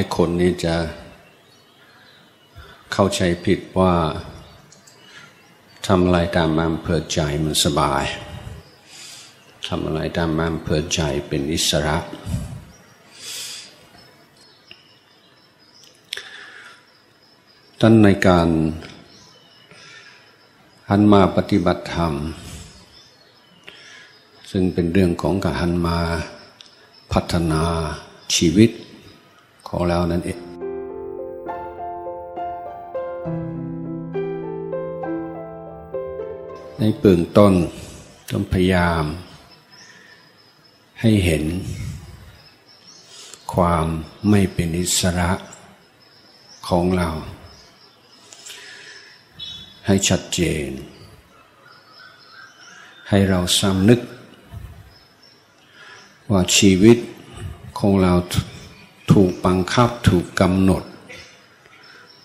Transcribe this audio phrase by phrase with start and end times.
[0.00, 0.76] ายคนนี่จะ
[2.92, 3.94] เข้าใจผิดว่า
[5.86, 8.04] ทำอะไรตามอำเภอใจมันสบาย
[9.68, 11.98] ทำอะไรตามอำเภอใจเป็นอิสระ
[17.80, 18.48] ท่านในการ
[20.88, 22.14] หันมาปฏิบัติธรรม
[24.50, 25.98] ซึ่งเป็นเรื่องของการหันมา
[27.12, 27.62] พัฒนา
[28.36, 28.70] ชีวิต
[29.70, 30.40] ของเรานั่นเอง
[36.78, 37.54] ในเบื้องต้น
[38.30, 39.04] ต้องพยายาม
[41.00, 41.44] ให้เห็น
[43.54, 43.86] ความ
[44.30, 45.30] ไม่เป็นอิสระ
[46.68, 47.08] ของเรา
[49.86, 50.68] ให้ชัดเจน
[53.08, 54.00] ให้เราสำนึก
[56.30, 56.98] ว่าชีวิต
[57.78, 58.12] ของเรา
[59.12, 60.84] ถูกบังคับถูกกำหนด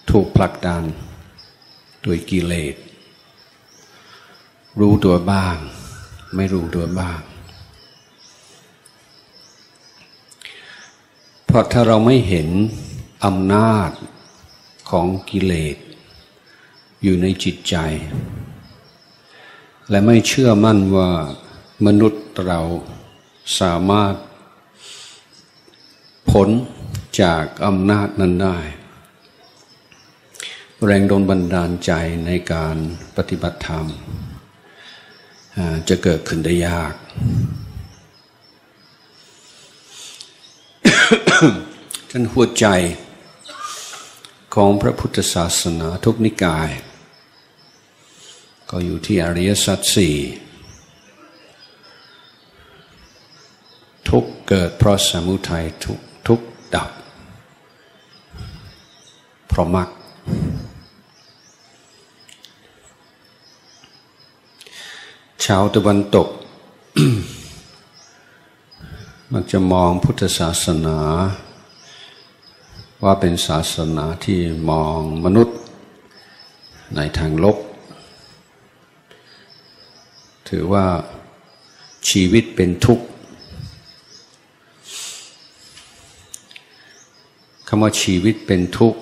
[0.09, 0.83] ถูกผลักดัน
[2.03, 2.75] โดยกิเลส
[4.80, 5.58] รู้ตัวบ้าง
[6.36, 7.19] ไม่รู้ตัวบ้าง
[11.45, 12.47] เพราะถ้าเราไม่เห็น
[13.25, 13.91] อำนาจ
[14.90, 15.78] ของกิเลส
[17.03, 17.75] อยู่ในจิตใจ
[19.90, 21.12] และไม่เชื่อมั่นว่า
[21.85, 22.59] มนุษย์เรา
[23.59, 24.16] สามารถ
[26.29, 26.50] พ้น
[27.21, 28.59] จากอำนาจนั้นได้
[30.85, 31.91] แรงโดนบันดาลใจ
[32.25, 32.77] ในการ
[33.17, 33.85] ปฏิบัติธรรม
[35.89, 36.93] จะเกิดขึ้นได้ยาก
[42.11, 42.67] ฉันหัวใจ
[44.55, 46.69] ของพระพุทธศาสนาทุกนิกาย
[48.69, 50.15] ก็อยู่ที่อริยสัจสี่
[54.09, 56.39] ทุกเกิดเพราะสมุทัยทุกทุก
[56.75, 56.91] ดับ
[59.57, 59.89] พราะมัก
[65.45, 66.29] ชาวตะวันตก
[69.33, 70.97] มักจะมองพุทธศาสนา
[73.03, 74.39] ว่าเป็นศาสนาที่
[74.69, 75.57] มองมนุษย์
[76.95, 77.57] ในทางลบ
[80.49, 80.85] ถือว่า
[82.09, 83.05] ชีวิตเป็นทุกข์
[87.67, 88.99] คำว่าชีวิตเป็นทุกข์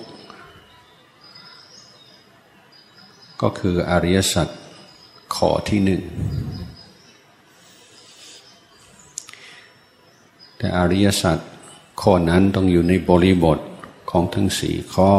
[3.40, 4.48] ก็คืออริยสัจ
[5.34, 6.02] ข้อที่หนึ่ง
[10.56, 11.38] แต่อริยสัจ
[12.00, 13.58] ข้อนั้นต้องอยู่ในบริบท
[14.10, 15.12] ของทั้งสี่ข้อ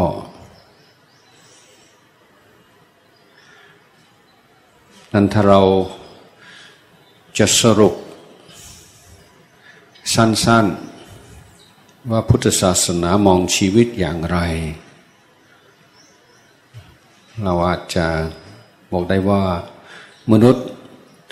[5.14, 5.62] นั้นถ้าเรา
[7.38, 7.96] จะสรุป
[10.14, 14.40] สั้นๆ ว่าพุทธศาสนามองชีวิตอย่างไร
[17.44, 18.07] เราอาจจะ
[18.91, 19.44] บอกได้ว่า
[20.31, 20.66] มนุษย์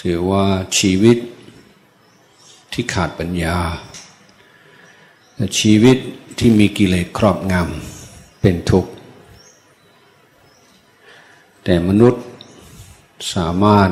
[0.01, 0.45] ถือว่า
[0.77, 1.17] ชีวิต
[2.73, 3.57] ที่ขาดปัญญา
[5.59, 5.97] ชีวิต
[6.39, 8.91] ที่มีกิเลสครอบงำเป็นทุกข์
[11.63, 12.23] แต่มนุษย์
[13.33, 13.89] สามารถ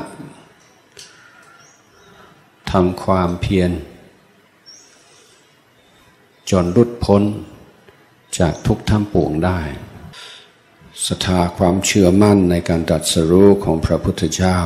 [2.71, 3.71] ทำความเพียร
[6.49, 7.23] จนรุดพ้น
[8.39, 9.59] จากทุกข์ท่ามปวงได้
[11.07, 14.59] ศรัทธาความเชื่อมั่นในการตรัสรู้ของพระพุทธเจ้า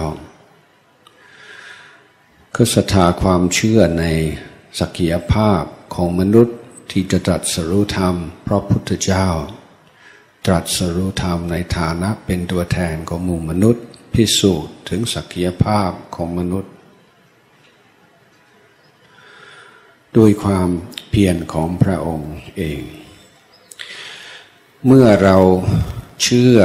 [2.56, 4.06] คือศรัทธาความเชื่อใน
[4.80, 5.64] สักยภาพ
[5.96, 6.58] ของมนุษย์
[6.92, 8.16] ที่จะตรัสรู้ธรรม
[8.48, 9.28] พระพุทธเจ้า
[10.46, 16.74] ตรัสรู้ธรรมในฐานะเป็นตัวแทนของหมู่มนุษย์ พิสูจน์ถึงสักยภาพของมนุษย์
[20.18, 20.70] ด้วยความ
[21.10, 22.82] เพียรของพระองค์เอง
[24.86, 25.38] เมื่อเรา
[26.24, 26.60] เชื่อ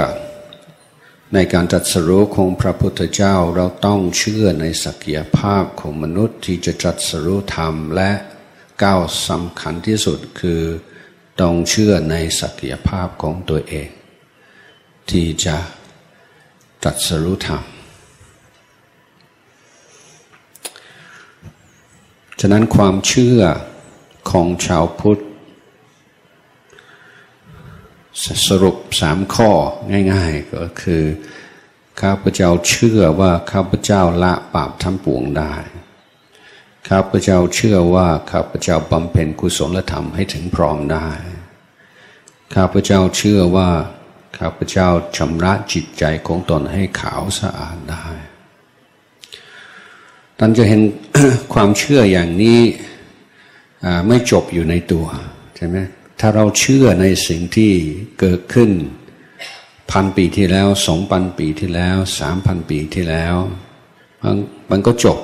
[1.34, 8.12] ในการตรัสรู้ของพระพุทธเจ้าเราต้องเชื่อในศักยภาพของมนุษย์ที่จะตรัสรู้ธรรมและ
[8.82, 10.62] ก้าวสำคัญที่สุดคือ
[11.40, 13.88] ต้องเชื่อในศักยภาพของตัวเอง
[15.10, 15.56] ที่จะ
[16.82, 17.64] ตรัสรู้ธรรม
[22.40, 23.40] ฉะนั้นความเชื่อ
[24.30, 25.22] ของชาวพุทธ
[28.48, 29.50] สรุปสามข้อ
[30.12, 31.04] ง่าย ๆ ก็คือ
[32.02, 35.54] ข้าพเจ้าเชื่อว่าข้าพเจ้าละบาปทั้งปวงได้
[36.88, 41.08] ข้าพเจ้าเชื่อว่าข้าพเจ้าบำเพ็ญกุศลธรรมให้ถึงพร้อมได้
[42.54, 43.70] ข้าพเจ้าเชื่อว่า
[44.38, 48.06] ข้าพเจ้าชำระจิตใจของตนให้ขาวสะอาดได้
[50.38, 50.80] ท่านจะเห็น
[51.54, 52.60] ความเชื่ออย่างนี้
[54.06, 55.06] ไม่จบอยู่ในตัว
[55.56, 55.76] ใช่ไหม
[56.22, 57.72] ถ้าเราเชื่อในสิ่งที่
[58.20, 58.70] เกิดขึ้น
[59.90, 63.36] พันปีที่แล้วสองพันปีที่แล้วสามพันปีที่แล้ว
[64.22, 64.36] มัน
[64.70, 65.18] มันก็จบ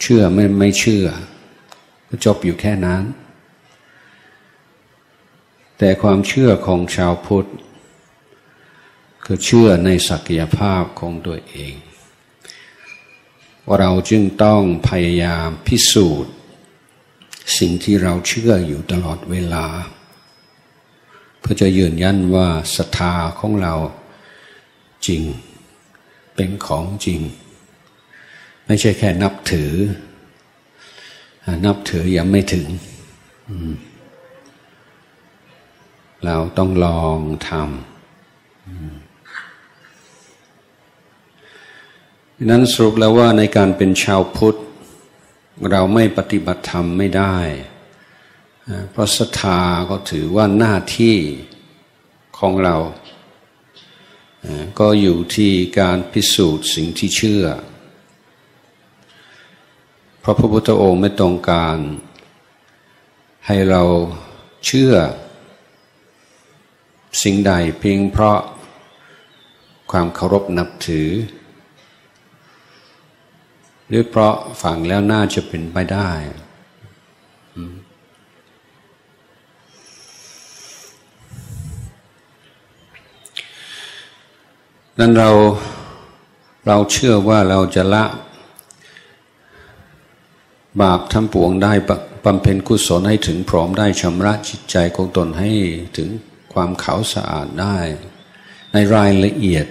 [0.00, 1.06] เชื่อไม่ไม่เชื่อ
[2.08, 3.02] ก็จบอยู่แค่นั้น
[5.78, 7.48] แต่ความเชื่อของชาวพุทธ
[9.24, 11.74] คือเชื่อในศักยภาพของตัวเอง
[13.78, 16.32] เราจึงต้องพยายามพิสูจน์
[17.58, 19.66] สิ่งที่เราเชื่ออยู่ตลอดเวลา
[21.38, 23.74] เพื่อจะยืนยันว่าศรัทธาของเรา
[25.06, 25.22] จริง
[26.34, 27.20] เป็นของจริง
[28.66, 29.72] ไม่ใช่แค่นับถือ
[31.66, 32.66] นับถือยังไม่ถึง
[36.24, 37.60] เราต้องลองทำ
[42.50, 44.58] นั้นสรุปแล้วว่าในการเป็นชาวพุทธ
[45.70, 47.36] เราไม่ปฏิบัติธรรมไม่ได้
[48.90, 49.60] เพราะศรัทธา
[49.90, 51.16] ก็ถือว่าหน้าที่
[52.38, 52.76] ของเรา
[54.78, 57.44] ก็อยู่ที่การพิสูจน์สิ่งที่เชื่อ
[60.20, 61.78] เพราะพระพุทธองค์ไม่ต้องการ
[63.46, 63.82] ให้เรา
[64.66, 64.92] เชื่อ
[67.22, 68.40] สิ่งใดเพียงเพราะ
[69.90, 71.08] ความเคารพนับถือ
[73.92, 76.10] หรือเพราะฟังแล้วน่าจะเป็นไปได้
[84.98, 85.30] นั้นเรา
[86.66, 88.04] เราเชื่อว่าเราจะละ
[90.82, 91.72] บาปทั้งปวงได้
[92.24, 95.50] บำเพ็ญกุศลให้ถึงพร้อมได้ชำระจิตใจของตนให้
[95.96, 96.08] ถึง
[96.52, 97.76] ความขาวสะอาดได้
[98.72, 99.66] ในรายละเอียด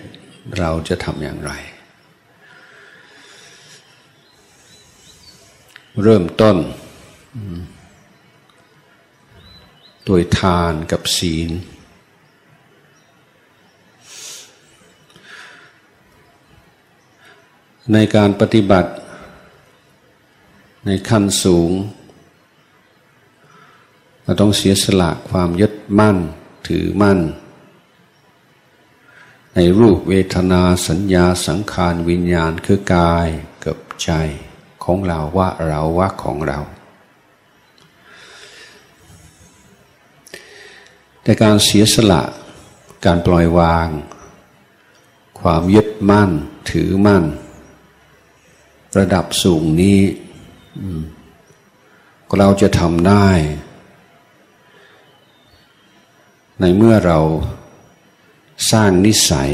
[0.60, 1.54] เราจะทำอย่างไร
[6.00, 6.58] เริ่มต้น
[10.06, 11.50] โดยทานกับศีล
[17.94, 18.92] ในการปฏิบัติ
[20.86, 21.72] ในขั้นสูง
[24.24, 26.18] เราต้องเสียสละความยึดมั่น
[26.68, 27.20] ถือมั่น
[29.56, 33.28] ในรูปเวทนาสัญญาสังขารวิญญาณคือกาย
[33.66, 34.12] กับใจ
[34.84, 36.60] ของเราว่าเราว่าของเรา
[41.22, 42.22] แต่การเสียสละ
[43.06, 43.88] การปล่อยวาง
[45.42, 46.32] ความยึดมั่น
[46.72, 47.24] ถือมั่น
[48.98, 50.00] ระดับสูงนี้
[52.38, 53.28] เราจะทำได้
[56.60, 57.20] ในเมื่อเรา
[58.72, 59.52] สร้างนิสัย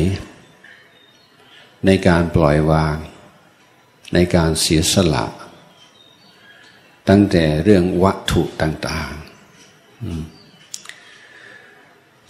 [1.85, 2.95] ในการปล่อยวาง
[4.13, 5.25] ในการเสียสละ
[7.09, 9.23] ตั้งแต่เรื่องวัตถุต่างๆ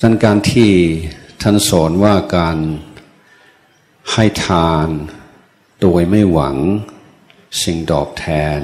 [0.01, 0.71] ดังการที่
[1.41, 2.57] ท่านสอนว่าการ
[4.11, 4.87] ให้ทาน
[5.81, 6.55] โดยไม่หวัง
[7.63, 8.25] สิ่งตอบแท
[8.57, 8.59] น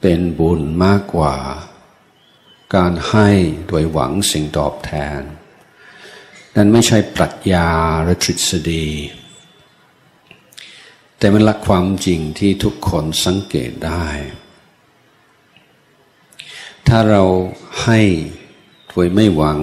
[0.00, 1.36] เป็นบุญมากกว่า
[2.76, 3.28] การให้
[3.68, 5.20] โดยหวังสิ่งตอบแทน
[6.56, 7.70] นั้นไม่ใช่ปรัชญา
[8.02, 8.86] หรือทฤษฎี
[11.22, 14.06] แต่มันละความจริงที่ทุกคนสังเกตได้
[16.86, 17.24] ถ้าเรา
[17.82, 18.00] ให้
[18.88, 19.60] โดยไม่หวัง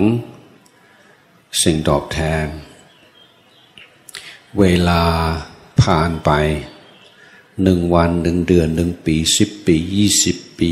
[1.62, 2.46] สิ่งตอบแทน
[4.60, 5.04] เวลา
[5.82, 6.32] ผ่านไป
[7.64, 10.72] หนึ่งวันหนึ่งเดือนหนึ่งปีสิบปียี่สิบปี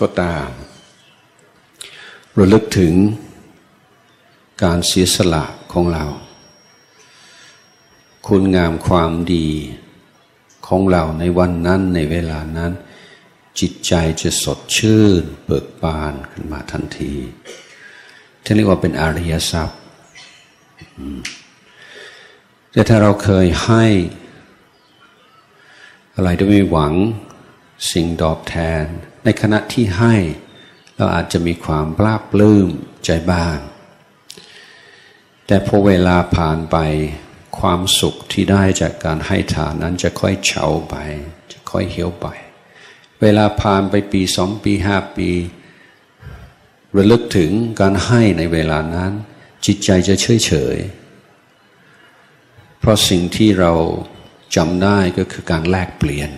[0.00, 0.48] ก็ตาม
[2.38, 2.94] ระลึกถึง
[4.62, 6.04] การเสียสละของเรา
[8.26, 9.48] คุณงามความดี
[10.72, 12.72] ของเราในวันนั้นในเวลานั้น
[13.60, 17.14] จิตใจจะสดชื่นเบิกบานขึ้นมาทันที
[18.44, 19.80] ท่เรียกว่าเป็นอริยทรัพย์
[22.72, 23.84] แต่ถ้าเราเคยให้
[26.14, 26.94] อะไรโดยไม่หวัง
[27.92, 28.82] สิ่งตอบแทน
[29.24, 30.14] ในขณะที่ให้
[30.96, 32.68] เราอาจจะมีความปลาบปลื้ม
[33.04, 33.58] ใจบ้าง
[35.46, 36.76] แต่พอเวลาผ่านไป
[37.62, 40.94] ความสุขที่ได้จากการให้ทานนั้นจะค่อยเฉาไป
[41.52, 42.26] จะค่อยเหี่ยวไป
[43.20, 45.30] เวลาผ่านไปปีสองปีห้าปี
[46.96, 47.50] ระลึกถึง
[47.80, 49.12] การให้ในเวลานั้น
[49.66, 50.76] จิตใจจะเฉยเฉย
[52.78, 53.72] เพราะสิ่งที่เรา
[54.56, 56.30] จำได้ก็คือการแลกเปลี่ยน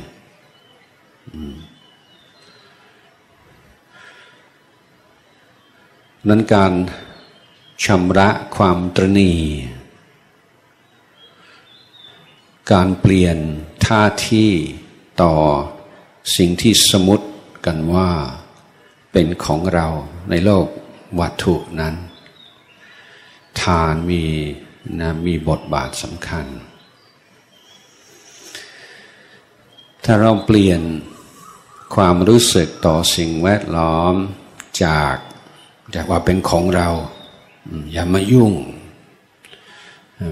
[6.29, 6.73] นั้นการ
[7.85, 9.33] ชำระความตรณี
[12.73, 13.37] การเปลี่ยน
[13.87, 14.51] ท่าที่
[15.23, 15.35] ต่อ
[16.37, 17.27] สิ่งที่สมมติ
[17.67, 18.11] กันว่า
[19.13, 19.87] เป็นของเรา
[20.31, 20.67] ในโลก
[21.21, 21.95] วัตถุนั้น
[23.61, 24.25] ทานมี
[25.01, 26.47] นะมีบทบาทสำคัญ
[30.05, 30.81] ถ้าเราเปลี่ยน
[31.95, 34.15] ความรู้สึกต่อสิ่งแวดล้อม
[34.85, 35.17] จาก
[35.95, 36.89] จากว่าเป็นของเรา
[37.93, 38.53] อย่ามายุ่ง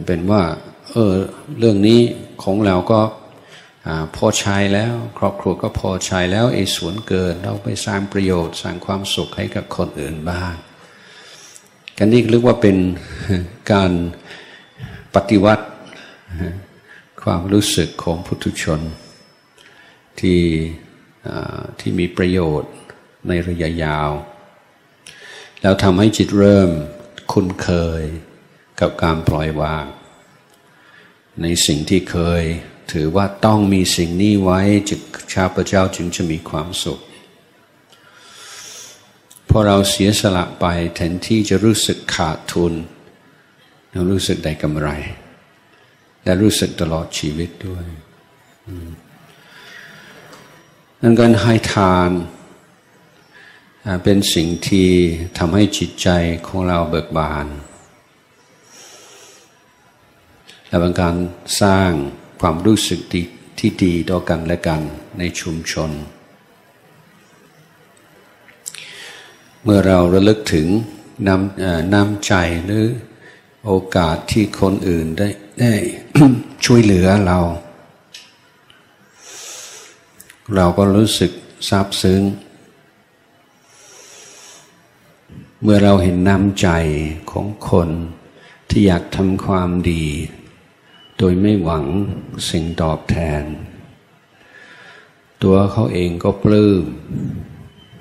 [0.07, 0.43] เป็นว่า
[0.95, 1.17] เออ
[1.59, 2.01] เรื่องนี้
[2.45, 3.01] ของเราก็
[4.17, 10.55] พอใช้แล้ว ครอบครัวก็พอใช้แล้วไอ้ส่วนเกิน เราไปสร้างประโยชน์สร้างความสุขให้กับคนอื่นบ้าง
[11.99, 12.77] กันนี้เรียกว่าเป็น
[13.73, 13.93] การ
[15.15, 15.67] ปฏิวัติ
[17.23, 18.81] ความรู้สึกของพุทุชน
[20.21, 20.43] ที่
[21.81, 22.73] ที่มีประโยชน์
[23.29, 24.11] ในระยะยาว
[25.63, 26.71] แล้วทำให้จิตเริ่ม
[27.33, 27.71] คุ้นเค
[28.01, 28.03] ย
[28.81, 29.85] กับการปล่อยวาง
[31.41, 32.43] ในสิ่งที่เคย
[32.93, 35.01] ถือว่าต้องมีสิ่งนี้ไว้จึง
[35.33, 37.01] ชาพระเจ้าจึงจะมีความสุข
[39.49, 42.73] พอเราเสียสละไปแทนที่จะรู้สึกขาดทุน
[43.93, 44.89] เรารู้สึกได้กำไร
[46.25, 47.87] และรู้สึกตลอดชีวิตด้วย
[51.01, 52.11] นั่นการให้ทาน
[54.05, 54.89] เป็นสิ่งที่
[55.39, 56.09] ทำให้จิตใจ
[56.47, 57.47] ของเราเบิกบาน
[60.73, 61.17] และเป็นการ
[61.62, 61.91] สร้าง
[62.41, 63.23] ความรู้สึกดี
[63.59, 64.81] ที่ดีต่อกันและกัน
[65.19, 65.91] ในชุมชน
[69.62, 70.67] เมื่อเราระลึกถึง
[71.26, 72.33] น้ำน้ำใจ
[72.64, 72.87] หรือ
[73.67, 75.29] โอกาสที่คนอื่นได้
[75.61, 75.73] ได้
[76.64, 77.38] ช่วยเหลือเรา
[80.55, 81.33] เราก็รู้สึก
[81.69, 82.23] ซาบซึ้ง
[85.62, 86.69] เมื่อเราเห็นน้ำใจ
[87.31, 87.88] ของคน
[88.71, 90.05] ที่อยากทำความดี
[91.19, 91.85] โดยไม่หวัง
[92.50, 93.42] สิ่งตอบแทน
[95.42, 96.85] ตัวเขาเองก็ปลื้ม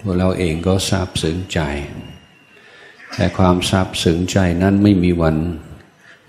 [0.02, 1.60] ตัวเราเองก็ซาบซึ้งใจ
[3.14, 5.38] แต่ความซาบซึ้งใจนั้นไม่มีวัน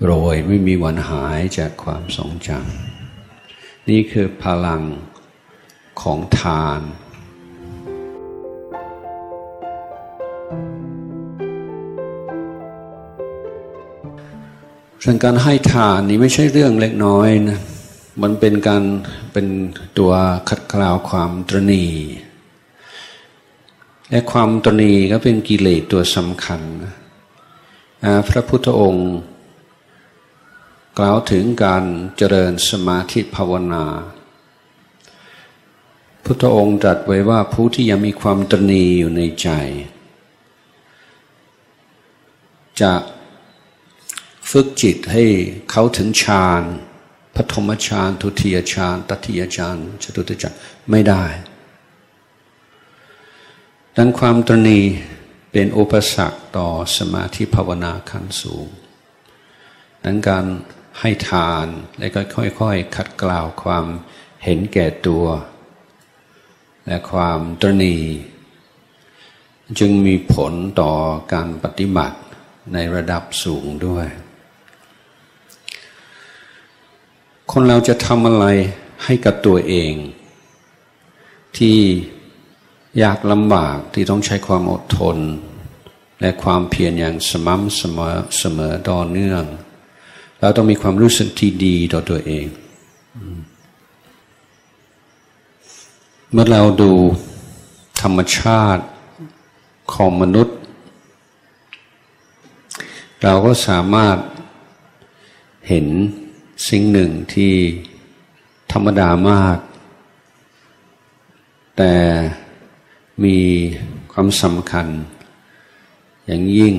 [0.05, 4.83] โรยไม่มีวันหายจากความทรงจำนี่คือพลัง
[6.03, 6.81] ของทาน
[15.05, 17.59] ส่วนการให้ทานนี่ไม่ใช่เรื่องเล็กน้อยนะ
[18.23, 18.83] มันเป็นการ
[19.33, 19.47] เป็น
[19.99, 20.13] ตัว
[20.49, 21.87] ขัดเกลาความตรณี
[24.11, 26.61] และความตรณีก็เป็นกิเลสตัวสำคัญ
[28.29, 29.11] พระพุทธองค์
[30.99, 31.85] กล่าวถึงการ
[32.17, 33.85] เจริญสมาธิภาวนา
[36.25, 39.49] พุทธองค์ตรัสไว้ว่าผู้ที่ยังมีความตรณีอยู่ในใจ
[42.83, 42.93] จะ
[44.57, 45.25] ฝึกจิตให้
[45.71, 46.63] เขาถึงฌาน
[47.35, 50.55] ปฐมฌานทุติยฌานตติยฌานจตุตฌาน
[50.91, 51.25] ไม่ได้
[53.97, 54.81] ดังความตรณี
[55.53, 58.67] เป็นอุปสรรคต่อสมาธิภาวนาขั้นสูง
[60.05, 60.45] ดังการ
[61.01, 61.67] ให้ทาน
[61.99, 63.87] และก็ค่อยๆขัดกล่าวความ
[64.45, 65.27] เห็นแก่ตัว
[66.87, 67.97] และความตรณี
[69.79, 70.93] จึงมีผลต่อ
[71.33, 72.19] การปฏิบัติ
[72.73, 74.09] ในระดับสูงด้วย
[77.57, 78.47] คนเราจะทำอะไร
[79.05, 79.93] ให้กับตัวเอง
[81.57, 81.79] ที่
[83.03, 85.17] ยากลำบากที่ต้องใช้ความอดทน
[86.21, 89.45] และความเพียรอย่างสม่ำเสมอเสมอต่อเนื่อง
[90.41, 92.47] เราต้องมีความรู้สึกที่ดีต่อตัวเอง
[96.33, 96.93] เมื่อเราดู
[98.03, 98.85] ธรรมชาติ
[99.93, 100.57] ของมนุษย์
[103.23, 104.17] เราก็สามารถ
[105.69, 105.87] เห็น
[106.69, 107.55] สิ่งหนึ่งที่
[108.73, 109.59] ธรรมดามาก
[111.77, 111.95] แต่
[113.25, 113.39] มี
[114.13, 114.87] ความสำคัญ
[116.27, 116.77] อย่างยิ่ง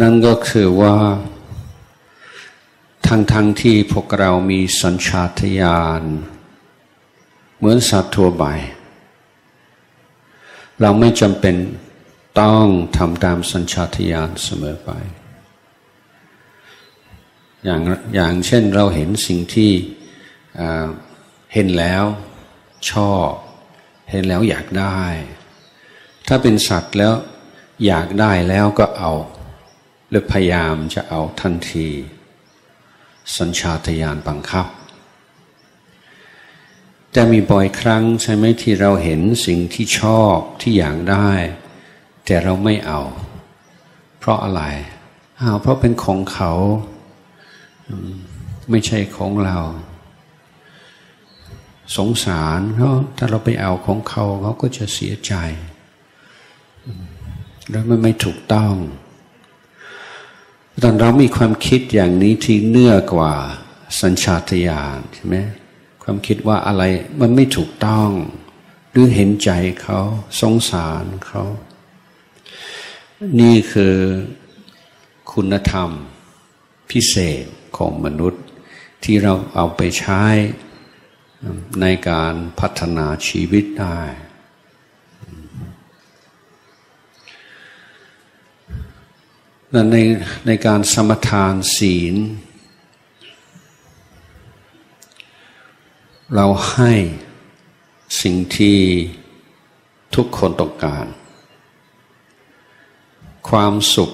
[0.00, 0.96] นั่นก็คือว่า
[3.06, 6.02] ทั้งทั้งที่พวกเรามีสัญชาตญาณ
[7.56, 8.44] เหมือนสัตว์ทั่วไป
[10.80, 11.56] เราไม่จำเป็น
[12.40, 12.66] ต้อง
[12.96, 14.90] ทำตามสัญชาตญาณเสมอไป
[17.64, 17.80] อย่าง
[18.14, 19.72] อย่างเช่นเราเห็นสิ่งที่
[21.54, 22.04] เห็นแล้ว
[22.90, 23.28] ชอบ
[24.10, 25.02] เห็นแล้วอยากได้
[26.26, 27.14] ถ้าเป็นสัตว์แล้ว
[27.86, 29.12] อยากได้แล้วก็เอา
[30.08, 31.88] หรือพยายามจะเอาทันที
[33.36, 34.66] สัญชาตญาณบังคับ
[37.12, 41.30] แต่มีบ่อยครั้งใช่ไหมที่เราเห็นสิ่งที่ชอบที่อยากได้
[42.24, 43.00] แต่เราไม่เอา
[44.18, 44.62] เพราะอะไร
[45.40, 46.52] อ้าวเพราะเป็นของเขา
[48.70, 49.58] ไม่ใช่ของเรา
[51.96, 55.34] สงสารเขาถ้าเราไปเอาของเขาเขาก็จะเสียใจ
[57.70, 58.74] แล้วมันไม่ถูกต้อง
[60.82, 63.34] ตอนเรามีความคิดอย่างนี้ที่เนื่อกว่า
[64.00, 65.36] สัญชาตญาณใช่ไหม
[66.02, 66.82] ความคิดว่าอะไร
[67.20, 68.08] มันไม่ถูกต้อง
[68.90, 69.50] หรือเห็นใจ
[69.82, 70.00] เขา
[70.40, 71.42] สงสารเขา
[73.40, 73.96] นี่คือ
[75.32, 75.90] คุณธรรม
[76.90, 77.46] พิเศษ
[77.76, 78.44] ของมนุษย์
[79.04, 80.24] ที่เราเอาไปใช้
[81.80, 84.00] ในการพัฒนาชีวิตได้
[89.92, 89.96] ใน
[90.46, 92.14] ในการสมทานศีล
[96.34, 96.92] เราให้
[98.22, 98.78] สิ่งที่
[100.14, 101.06] ทุกคนต้องการ
[103.48, 104.10] ความสุข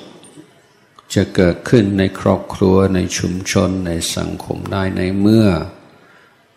[1.14, 5.48] จะเกิดขึ้นในครอบครัวในชุมชนในสังคมได้ในเมื่อ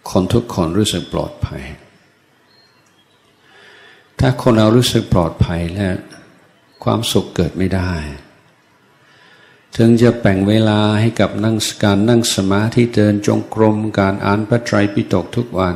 [0.09, 1.63] คนทุกคนรู้สึกปลอดภัย
[4.19, 5.95] ถ้าคนเรารู้สึกปลอดภัยแล้ว
[6.83, 7.91] ความสุขเกิดไม่ได้
[9.77, 15.75] ถึงจะแบ่งเวลาให้กับนั่งการนั่งสมาธิเดินจงกรมการอ่านพระไตรปิฎกทุกวัน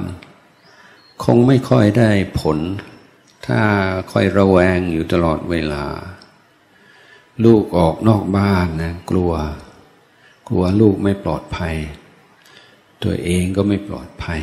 [1.24, 2.10] คงไม่ค่อยได้
[2.40, 2.58] ผล
[3.48, 3.62] ถ้า
[4.12, 5.86] ค่อยระแวงอยู่ตลอดเวลา
[7.46, 9.34] ลูกออกนอกบ้านนะกลัว
[10.48, 11.76] กลัวลูกไม่ปลอดภัย
[13.04, 14.42] ตัวเองก็ไม่ปลอดภัย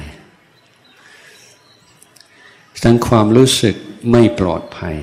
[2.82, 3.76] ทั้งความรู้สึก
[4.10, 4.96] ไม่ปลอดภัย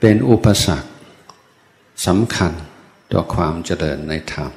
[0.00, 0.90] เป็นอุปสรรค
[2.06, 2.52] สำคัญ
[3.12, 4.52] ต่อความเจริญในธรรม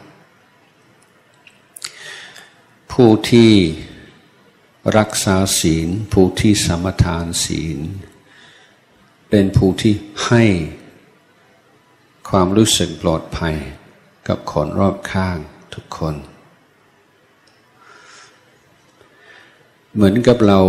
[2.92, 3.52] ผู้ที่
[4.98, 7.80] รักษาศีล ผู้ที่สมทานศีล
[9.30, 9.94] เป็นผู้ที่
[10.26, 10.44] ให้
[12.30, 13.56] ความรู้สึกปลอดภัย
[14.28, 15.38] กับคนรอบข้าง
[15.74, 16.16] ทุกคน
[19.94, 20.60] เหมือนกับเรา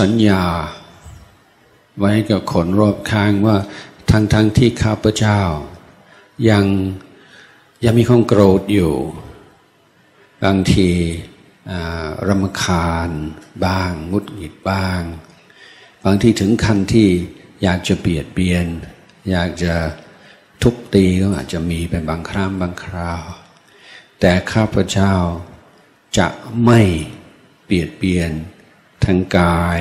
[0.00, 0.44] สัญญา
[1.98, 3.56] ไว้กับคนรอบข้างว่า
[4.10, 5.40] ทั้งทั้งที่ข้าพเจ้า
[6.48, 6.64] ยัง
[7.84, 8.94] ยังมีความโกรธอยู่
[10.44, 10.90] บางที
[12.28, 13.10] รำคาญ
[13.64, 15.02] บ้างงุดหงิดบ้าง
[16.04, 17.08] บางทีถึงขั้นที่
[17.62, 18.66] อยากจะเบียดเบียน
[19.30, 19.74] อยากจะ
[20.62, 23.24] ทุบตีก็อาจจะมีเป็นบางครั้งบางคราว
[24.20, 25.14] แต่ข้าพเจ้า
[26.18, 26.26] จะ
[26.64, 26.80] ไม่
[27.64, 28.32] เบียดเบียน
[29.04, 29.78] ทั้งกาย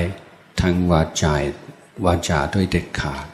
[0.62, 1.36] ทั้งวาจา
[2.06, 3.28] วาจาด้วยเด็ดขาด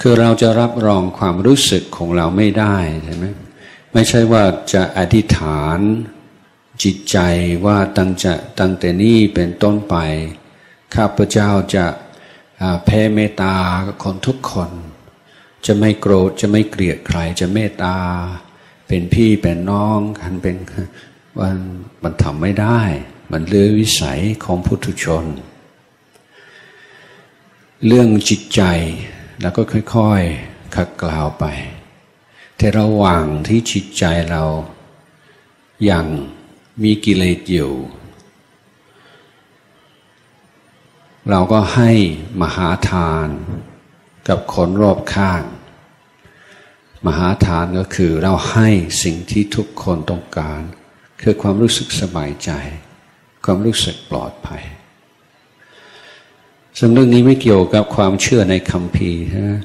[0.00, 3.24] คือเราจะรับรองความรู้สึกของเราไม่ได้ใช่ไหม
[3.92, 5.78] ไม่ใช่ว่าจะอธิษฐาน
[6.82, 7.18] จิตใจ
[7.66, 9.96] ว่าตั้งจะตั้งแต่นี้เป็นต้นไป
[10.94, 11.86] ข้าพเจ้าจะ
[12.84, 13.54] แผ่เมตตา
[13.86, 14.70] กับคนทุกคน
[15.66, 17.96] จะไม่โกรธจะไม่เกลียดใคร จะเมตตา
[18.88, 20.56] เป็นพี่เป็นน้องกันเป็น
[21.38, 21.58] วัน
[22.02, 22.80] มันทำไม่ได้
[23.32, 25.24] มันเลือวิสัยของพุทุชน
[27.86, 28.62] เรื่องจิตใจ
[29.40, 29.62] แล้วก็
[29.94, 31.44] ค่อยๆขัดกล่าวไป
[32.56, 34.44] แต่ระหว่างที่จิตใจเรา
[35.90, 36.06] ยัง
[36.82, 37.72] มีกิเลสอยู่
[41.30, 41.90] เราก็ให้
[42.42, 43.28] มหาทาน
[44.28, 45.42] กับคนรอบข้าง
[47.06, 48.68] มหาทานก็คือเราให้
[49.02, 50.62] สิ่งที่ทุกคนต้องการ
[51.22, 52.50] คือความรู้สึกสบายใจ
[53.44, 54.64] ความรู้สึกปลอดภัย
[56.78, 59.60] ซึ่งเรื่องนี้ไม่เกี่ยวกับความเชื่อในคำพีนะ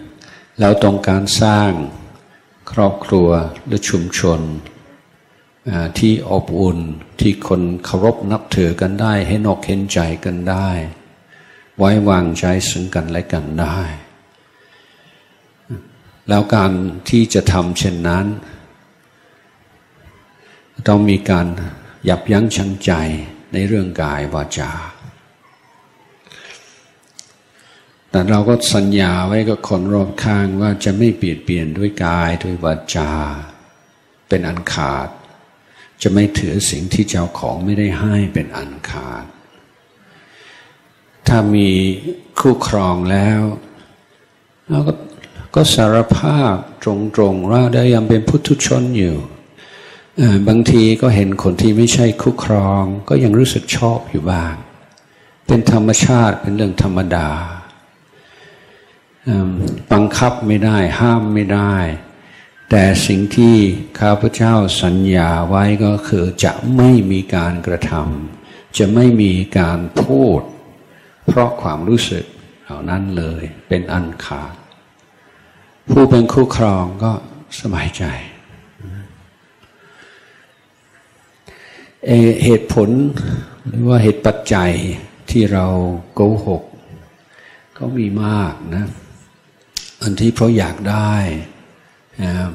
[0.59, 1.71] เราต้องการสร้าง
[2.71, 3.29] ครอบครัว
[3.65, 4.39] หรือชุมชน
[5.99, 6.79] ที่อบอุ่น
[7.19, 10.69] ที่คนเคารพนับถือกันได้ ให้นอกเห็นใจกันได้
[11.77, 13.79] ไว้วางใจซึ่งกันและกันได้
[16.29, 16.71] แล้วการ
[17.09, 18.25] ที่จะทำเช่นนั้น
[20.87, 21.47] ต้องมีการ
[22.09, 22.91] ยับยั้งชั่งใจ
[23.53, 24.71] ในเรื่องกายวาจา
[28.09, 33.11] แต่เราก็สัญญาไว้กับคนรอบข้างว่าจะไม่เปลี่ยนเปลี่ยนด้วยกายด้วยวาจา
[34.27, 35.09] เป็นอันขาด
[36.01, 39.25] จะไม่ถือสิ่งที่เจ้าของไม่ได้ให้เป็นอันขาด
[41.33, 41.71] ถ้ามี
[42.39, 43.41] คู่ครองแล้ว
[44.69, 44.93] เราก็
[45.55, 46.85] ก็สารภาพต
[47.19, 49.15] รงๆว่าได้ยังเป็นพุทธชนอยู่
[50.47, 54.53] บางทีก็เห็นคนที่ไม่ใช่คู่ครอง ก็ยังรู้สึกชอบอยู่บ้าง
[55.47, 57.29] เป็นธรรมชาติเป็นเรื่องธรรมดา
[59.91, 61.75] บังคับไม่ได้ห้ามไม่ได้
[62.69, 63.55] แต่สิ่งที่
[63.99, 70.41] ข้าพเจ้าสัญญาไว้ก็คือจะไม่มีการกระทำจะไม่มีการพูด
[71.27, 72.25] เพราะความรู้สึก
[72.63, 74.55] เหล่านั้นเลยเป็นอันขาด
[75.91, 77.11] ผู้เป็นคู่ครองก็
[77.61, 78.03] สบายใจ
[82.45, 82.89] เหตุผล
[83.67, 84.73] หรือว่าเหตุปัจจัย
[85.31, 85.65] ที่เรา
[86.13, 86.63] โกหก
[87.77, 88.85] ก็มีมากนะ
[90.01, 91.13] อันที่เพราะอยากได้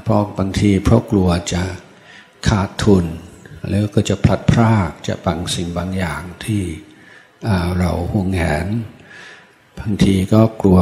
[0.03, 1.65] เพราะบางทีเพราะกลัวจะ
[2.49, 3.05] ขาดทุน
[3.71, 6.63] แล้วก็จะพลัดพรากจะบางสิ่งบางอย่างที่
[7.79, 8.67] เราห่วงแหน
[9.79, 10.81] บางทีก็กลัว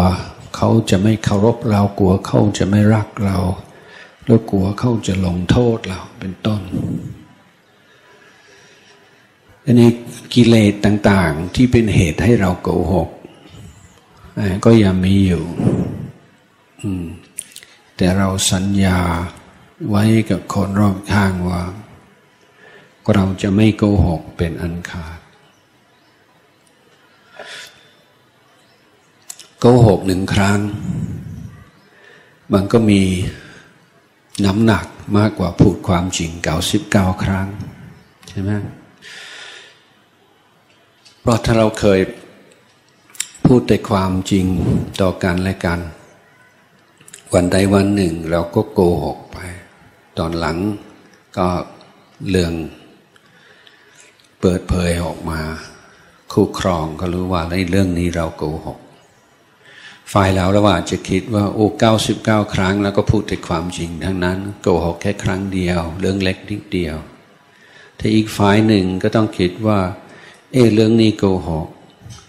[0.56, 3.38] เขาจะไม่เคารพเรากลัวเขาจะไม่รักเรา
[4.24, 6.60] แล้วกลัวเขาจะลงโทษเราเป็นต้น
[9.64, 9.90] อันนี้
[10.34, 13.10] กิเลสต่าง ๆ ที่เป็นเหตุให้เราโกหก
[14.64, 15.44] ก็ยังมีอยู่
[17.96, 18.98] แต่เราสัญญา
[19.88, 21.62] ไว้กับคนรอบข้างว่า
[23.14, 25.18] เราจะไม่โกหกเป็นอันขาด
[29.66, 30.60] โกหกหนึ่งครั้ง
[32.52, 33.02] มันก็มี
[34.44, 34.86] น้ำหนัก
[35.18, 37.48] มากกว่าพูดความจริงเก้าสิบเก้าครั้ง
[38.28, 38.50] ใช่ไหม
[41.20, 42.00] เพราะถ้าเราเคย
[43.44, 44.46] พูดแต่ความจริง
[45.00, 45.80] ต่อกันและกัน
[47.32, 49.38] วันใดวันหนึ่งเราก็โกหกไป
[50.18, 50.58] ตอนหลัง
[51.38, 51.48] ก็
[52.30, 52.52] เรื่อง
[54.40, 55.40] เปิดเผยออกมา
[56.32, 58.78] คู่ครองก็รู้ว่าในเรื่องนี้เราโกหก
[60.12, 66.96] ฝ่ายเราระหว่าจะคิดว่าโอ้เก้าสิบเก้าครั้ง แล้วก็พูดแต่ความจริง ทั้งนั้นโกหกแค่ครั้งเดียว เรื่องเล็กนิดเดียว
[67.98, 69.80] ถ้าอีกฝ่ายหนึ่งก็ต้องคิดว่า
[70.52, 71.68] เออเรื่องนี้โกหก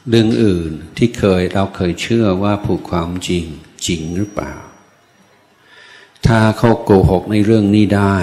[0.09, 3.45] เรื่องอื่นที่เคยเราเคยเชื่อว่าพูดความจริง
[3.88, 4.53] จริงหรือเปล่า
[6.27, 8.17] ถ้าเขาโกหกในเรื่องนี้ได้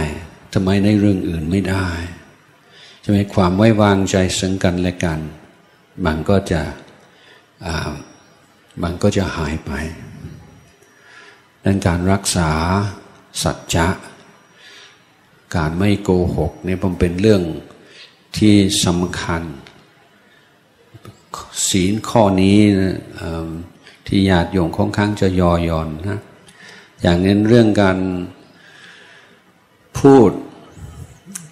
[0.52, 1.88] ทำไมในเรื่องอื่นไม่ได้
[3.00, 5.20] ใช่ไหมความไว้วางใจซึ่งกันและกัน
[6.06, 6.62] มันก็จะ
[8.82, 9.72] มันก็จะหายไป
[11.64, 12.50] ดังการรักษา
[13.42, 13.88] สัจจะ
[15.56, 17.42] การไม่โกหกนี่มันเป็นเรื่อง
[18.38, 19.42] ที่สำคัญ
[21.68, 22.58] ศีลข้อนี้
[24.06, 26.20] ที่ญาติโยมค่อนข้างจะยอยอนนะ
[27.02, 27.98] อย่างเน้นเรื่องการ
[29.98, 30.30] พูด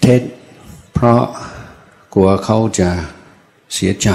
[0.00, 0.22] เท็จ
[0.92, 1.22] เพราะ
[2.14, 2.90] กลัวเขาจะ
[3.74, 4.10] เสียใจ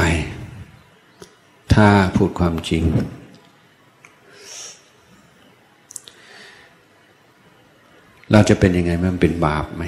[1.74, 2.84] ถ้าพูดความจริง
[8.32, 9.84] เราจะเป็นยังไงมันเป็นบาปไหม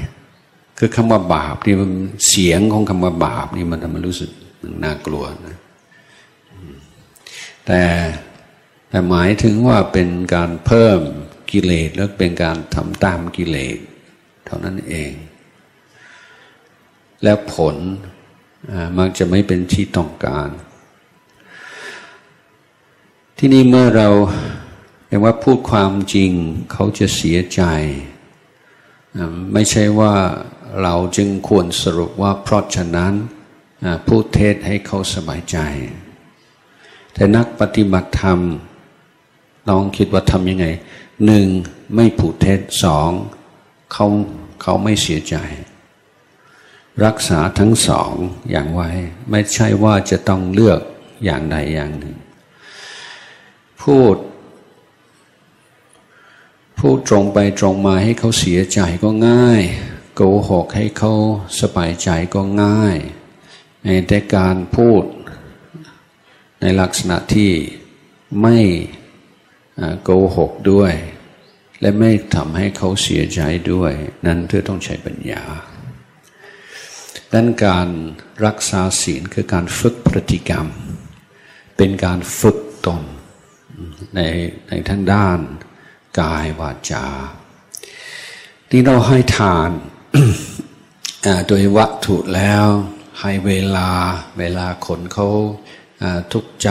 [0.78, 1.92] คือคำว่าบาปนี่มัน
[2.28, 5.58] เสียงของคำว่าบาปนี่มันทำให้รู้สึกมันน่ากลัวนะ
[7.66, 7.82] แต่
[8.90, 11.00] แต่หมายถึงว่าเป็นการเพิ่ม
[11.52, 13.78] กิเลสแล้วเป็นการทำตามกิเลส
[14.46, 15.12] เท่านั้นเอง
[17.24, 17.76] แล้วผล
[18.98, 20.50] มักจะไม่เป็นที่ต้องการ
[23.42, 24.10] ที่นี่เมื่อเรา
[25.08, 26.32] เรียกว่าพูดความจริง
[26.72, 27.62] เขาจะเสียใจ
[29.54, 30.14] ไม่ใช่ว่า
[30.82, 33.14] เราจึงควรสรุปว่าเพราะฉะนั้น
[34.08, 35.58] พูดเทศให้เขาสบายใจ
[37.14, 38.40] แต่นักปฏิบัติธรรม
[39.70, 40.68] ลองคิดว่าทำยังไง
[41.26, 41.48] หนึ่ง
[41.96, 43.10] ไม่ผูดเท็จสอง
[43.94, 44.08] เขา
[44.62, 45.36] เขาไม่เสียใจ
[47.06, 48.12] รักษาทั้งสอง
[48.50, 48.90] อย่างไว้
[49.30, 50.80] ไม่ใช่ว่าจะต้องเลือก
[51.24, 52.16] อย่างใดอย่างหนึ่ง
[53.92, 54.18] พูด
[56.80, 59.62] พูดตรงไปตรงมาให้เขาเสียใจก็ง่าย
[60.16, 61.14] โกหกให้เขา
[61.62, 62.98] สบายใจก็ง่าย
[63.86, 65.04] ในแต่การพูด
[66.62, 67.52] ในลักษณะที่
[68.42, 68.58] ไม่
[70.04, 70.94] โกหกด้วย
[71.82, 73.94] และไม่ทำให้เขาเสียใจด้วย
[74.26, 75.44] นั้นเธอต้องใช้ปัญญา
[77.34, 77.88] ดังการ
[78.46, 80.68] รักษาศีลคือการฝึกพฤติกรรม
[81.78, 83.04] เป็นการฝึกตน
[84.16, 84.20] ใน
[84.68, 85.38] ในทั้งด้าน
[86.20, 87.08] กายวาจา
[88.70, 89.70] ที่เราให้ทาน
[91.48, 92.66] โดยวัตถุแล้ว
[93.22, 93.90] ให้เวลา
[94.40, 95.28] เวลาคนเขา
[96.32, 96.70] ทุกข์ใจ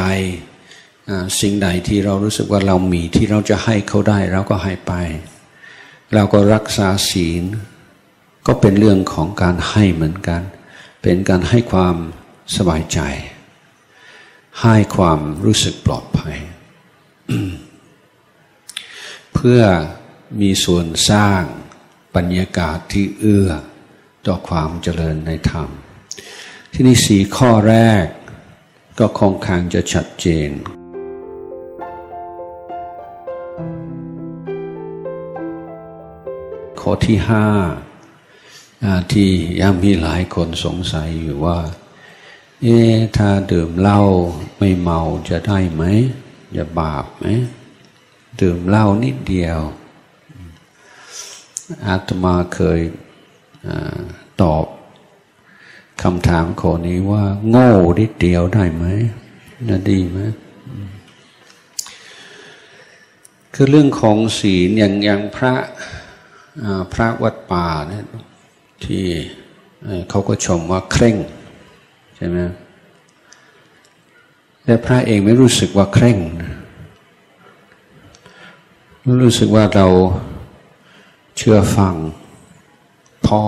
[1.40, 4.92] สิ่งใดที่เรารู้สึกว่าเรามีที่เราจะให้เขาได้เราก็ให้ไป
[6.14, 7.44] เราก็รักษาศีล
[8.46, 10.42] ก็เป็นเรื่องของการให้เหมือนกัน
[11.02, 11.96] เป็นการให้ความ
[12.56, 13.00] สบายใจ
[14.62, 16.36] ให้ความรู้สึกปลอดภัย
[19.34, 19.60] เพื่อ
[20.40, 21.42] มีส่วนสร้าง
[22.16, 23.50] บรรยากาศที่เอื้อ
[24.26, 25.68] ต่อความเจริญในธรรม
[26.72, 28.04] ที่นี่สีข้อแรก
[28.98, 30.50] ก็คงคางจะชัดเจน
[36.80, 37.48] ข้อที่ห้า
[39.12, 41.58] ที่ยังมีหลายคนสงสัยอยู่ว่า
[42.62, 42.78] เอ๊
[43.16, 44.02] ถ้าดื่มเหล้า
[44.58, 45.82] ไม่เมาจะได้ไหม
[46.56, 47.26] จะบาปไหม
[48.40, 49.60] ดื่มเหล้านิดเดียว
[51.86, 52.80] อาตมาเคย
[53.66, 53.68] อ
[54.42, 54.66] ตอบ
[56.02, 58.84] คำถามข้อนี้ว่า โง่นิดเดียวได้ไหม
[59.68, 60.20] น่าดีไหม
[63.54, 65.54] คือเรื่องของศีลอย่างอย่างพระ
[66.92, 68.04] พระวัดป่าเนี่ย
[68.84, 69.04] ที่
[70.10, 71.16] เขาก็ชมว่าเคร่ง
[72.16, 72.38] ใช่ไหม
[74.66, 76.18] แต่พระเองไม่รู้สึกว่าเคร่ง
[79.22, 79.86] รู้สึกว่าเรา
[81.36, 81.94] เชื่อฟัง
[83.26, 83.42] พ่อ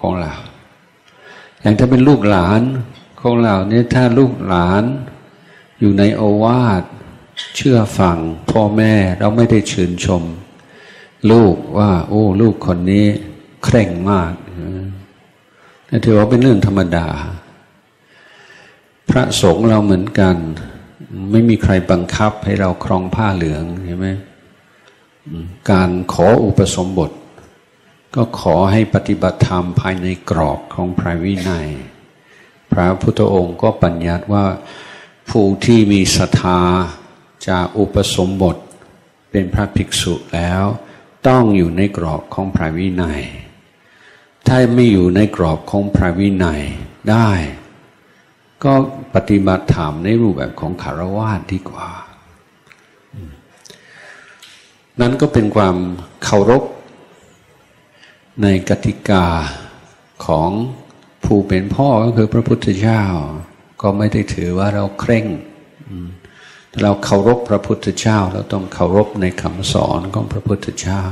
[0.00, 0.32] ของเรา
[1.60, 2.60] อย่างถ้าเป็นลูกหลาน
[3.20, 4.82] ของเราเนี่ยถ้าลูกหลาน
[5.80, 6.82] อยู่ในโอวาท
[7.56, 8.16] เชื่อฟัง
[8.50, 10.22] พ่อแม่เราไม่ได้ชื่นชม
[11.30, 13.06] ลูกว่า โอ้ ลูกคนนี้
[13.64, 14.32] เคร่งมาก
[15.88, 17.06] นั่นถือว่าเป็นเรื่องธรรมดา
[19.10, 20.36] พระสงฆ์เราเหมือนกัน
[21.30, 24.08] ไม่มีใครบังคับให้เราครองผ้าเหลืองใช่ไหม
[25.70, 27.10] การขออุปสมบท
[28.14, 31.68] ก็ขอให้ปฏิบัติธรรมภายในกรอบของพระวินัย
[32.72, 34.46] พระพุทธองค์ก็ปัญญัติว่า
[35.30, 36.60] ผู้ที่มีศรัทธา
[37.46, 38.56] จะอุปสมบท
[39.30, 40.62] เป็นพระภิกษุแล้ว
[41.28, 43.22] ต้องอยู่ในกรอบของพระวินัย
[44.46, 46.62] ถ้าไม่อยู่ในกรอบของพระวินัย
[47.10, 47.30] ได้
[48.64, 48.72] ก็
[49.14, 51.88] ปฏิบัติธรรมในรูปแบบของคารวะดีกว่า
[55.00, 55.76] นั้นก็เป็นความ
[56.24, 56.64] เคารพ
[58.42, 59.26] ในกติกา
[60.26, 60.50] ของ
[61.24, 63.02] ผู้เป็นพ่อก็คือพระพุทธเจ้า
[63.82, 65.26] ก็ไม่ได้ถือว่าเราเคร่ง
[66.82, 71.02] เราเคารพพระพุทธเจ้า เราต้องเคารพในคำสอนของพระพุทธเจ้า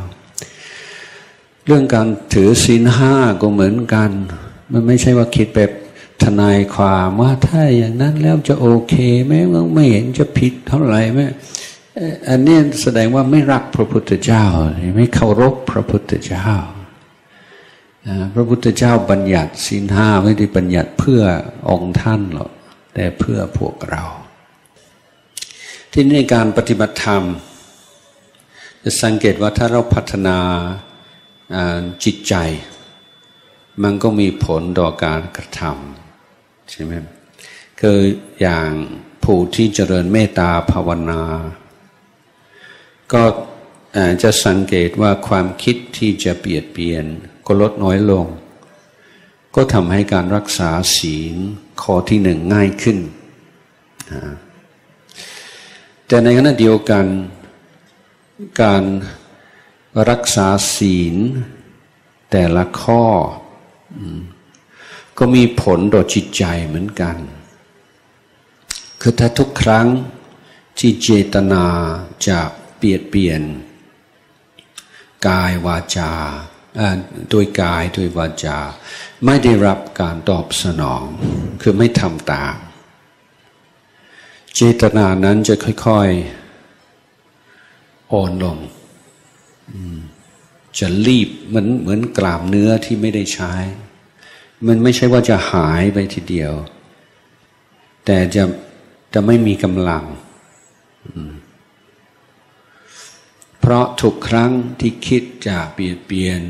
[1.67, 4.11] เรื่องการถือศีลห้าก็เหมือนกัน
[4.73, 5.71] มันไม่ใช่ว่าคิดแบบ
[6.23, 9.33] ทนายความว่าถ้าอย่างนั้นแล้วจะโอเคไหม
[9.75, 11.21] ไม่เห็นจะผิดเท่าไหร่ไหม
[12.29, 14.45] อันนี้แสดงว่าไม่รักพระพุทธเจ้า
[14.97, 16.49] ไม่เคารพพระพุทธเจ้า
[18.35, 21.23] พระพุทธเจ้าบัญญัติสินห้าไม่ได้บัญญัติเพื่อ
[21.69, 22.51] องค์ท่านหรอก
[22.95, 24.05] แต่เพื่อพวกเรา
[25.93, 27.23] ที่ในการปฏิบัติธรรม
[28.83, 30.39] จะสังเกตว่าถ้าเราพัฒนา
[32.05, 32.35] จิตใจ
[33.83, 36.08] มันก็มีผลต่อการกระทำ
[36.71, 36.93] ใช่ไหม
[37.81, 37.99] คือ
[38.41, 38.71] อย่าง
[39.25, 41.23] ผู้ที่เจริญเมตตาภาวนา
[43.13, 43.23] ก็
[44.23, 47.05] จะสังเกตว่าความคิดที่จะเปลี่ยนเปลี่ยน
[47.47, 48.27] ก็ลดน้อยลง
[49.55, 51.37] ก็ทำให้การรักษาศีล
[51.83, 52.99] ข้อที่หนึ่งง่ายขึ้น
[56.07, 57.07] แต่ในขณะเดียวกัน
[58.63, 58.85] การ
[60.11, 61.17] รักษาศีล
[62.31, 63.05] แต่ละข้อ
[65.19, 67.17] ก็มีผลต่อจิตใจเหมือนกัน
[69.01, 69.87] คือถ้าทุกครั้ง
[70.79, 71.65] ที่เจตนา
[72.29, 72.41] จะ
[72.77, 73.43] เปลี่ยนเปลี่ยน
[75.29, 76.13] กายวาจา
[77.31, 78.59] โดยกายโดยวาจา
[79.25, 81.05] ไม่ได้รับการตอบสนอง
[81.63, 82.57] คือไม่ทำตาม
[84.55, 85.55] เจตนานั้นจะ
[85.87, 88.59] ค่อยๆอ่อนลง
[90.79, 93.55] จะรีบเหมือนเหมือนกลามเนื้อที่ไม่ได้ใช้
[94.67, 96.53] มันไม่ใช่ว่าจะหายไปทีเดียว
[98.05, 98.45] แต่จะ
[99.15, 100.05] จะไม่มีกำลัง
[103.61, 106.41] เพราะทุกครั้งที่คิดจะเปลี่ยนเปลี่ยน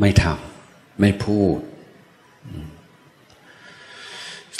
[0.00, 1.58] ไม่ทำไม่พูด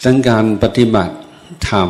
[0.05, 1.17] ดังการปฏิบัติ
[1.69, 1.89] ธรรม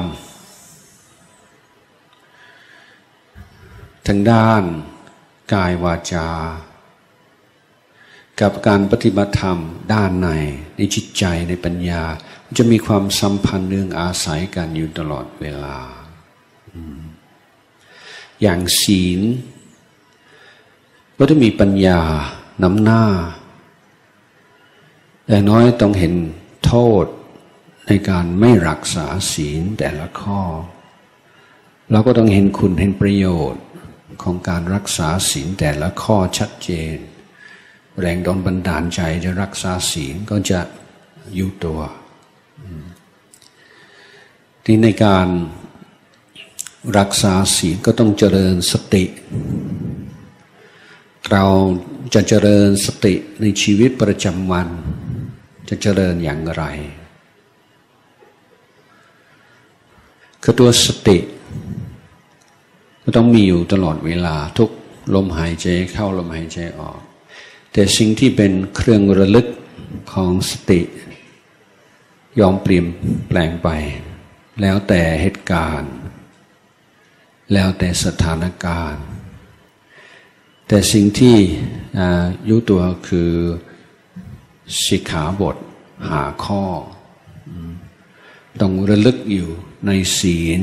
[4.06, 4.62] ทางด้าน
[5.52, 6.28] กายวาจา
[8.40, 9.58] กับการปฏิบัติธรรม
[9.92, 10.28] ด้านใน
[10.76, 12.02] ในจิตใจในปัญญา
[12.58, 15.78] จะมีความสัมพันธ์เนื่องอาศัยกันอยู่ตลอดเวลา
[18.42, 19.20] อย่างศีล
[21.18, 22.00] ก็จะมีปัญญา
[22.62, 23.04] นำหน้า
[25.28, 26.14] อย่น้อยต้องเห็น
[26.66, 27.04] โทษ
[27.86, 30.40] ในการไม่รักษาศีลแต่ละข้อ
[31.90, 33.64] เราก็ต้องเห็นคุณเห็นประโยชน์
[34.22, 36.96] ของการรักษาศีลแต่ละข้อชัดเจน
[38.00, 40.60] แรงดนบันดาลใจจะรักษาศีลก็จะ
[41.38, 41.80] ยุตัว
[44.64, 45.28] ที่ในการ
[46.98, 49.04] รักษาศีลก็ต้องเจริญสติ
[51.30, 51.44] เรา
[52.14, 54.68] จะเจริญสติในชีวิตประจำวัน
[55.68, 56.64] จะเจริญอย่างไร
[60.42, 61.18] คือตัวสติ
[63.02, 64.70] ก็ต้องมีอยู่ตลอดเวลาทุก
[65.14, 66.98] ลมหายใจเข้าลมหายใจออก
[67.76, 69.46] แต่สิ่งที่เป็นเครื่องระลึก
[70.12, 70.80] ของสติ
[72.40, 72.86] ยอมเปลี่ยน
[73.28, 73.68] แปลงไป
[74.60, 75.92] แล้วแต่เหตุการณ์
[77.52, 79.04] แล้วแต่สถานการณ์
[80.68, 81.36] แต่สิ่งที่
[82.48, 83.32] ยุตัวคือ
[84.86, 85.56] สิกขาบท
[86.10, 86.64] หาข้อ
[88.60, 89.48] ต้องระลึกอยู่
[89.86, 90.60] ในศีล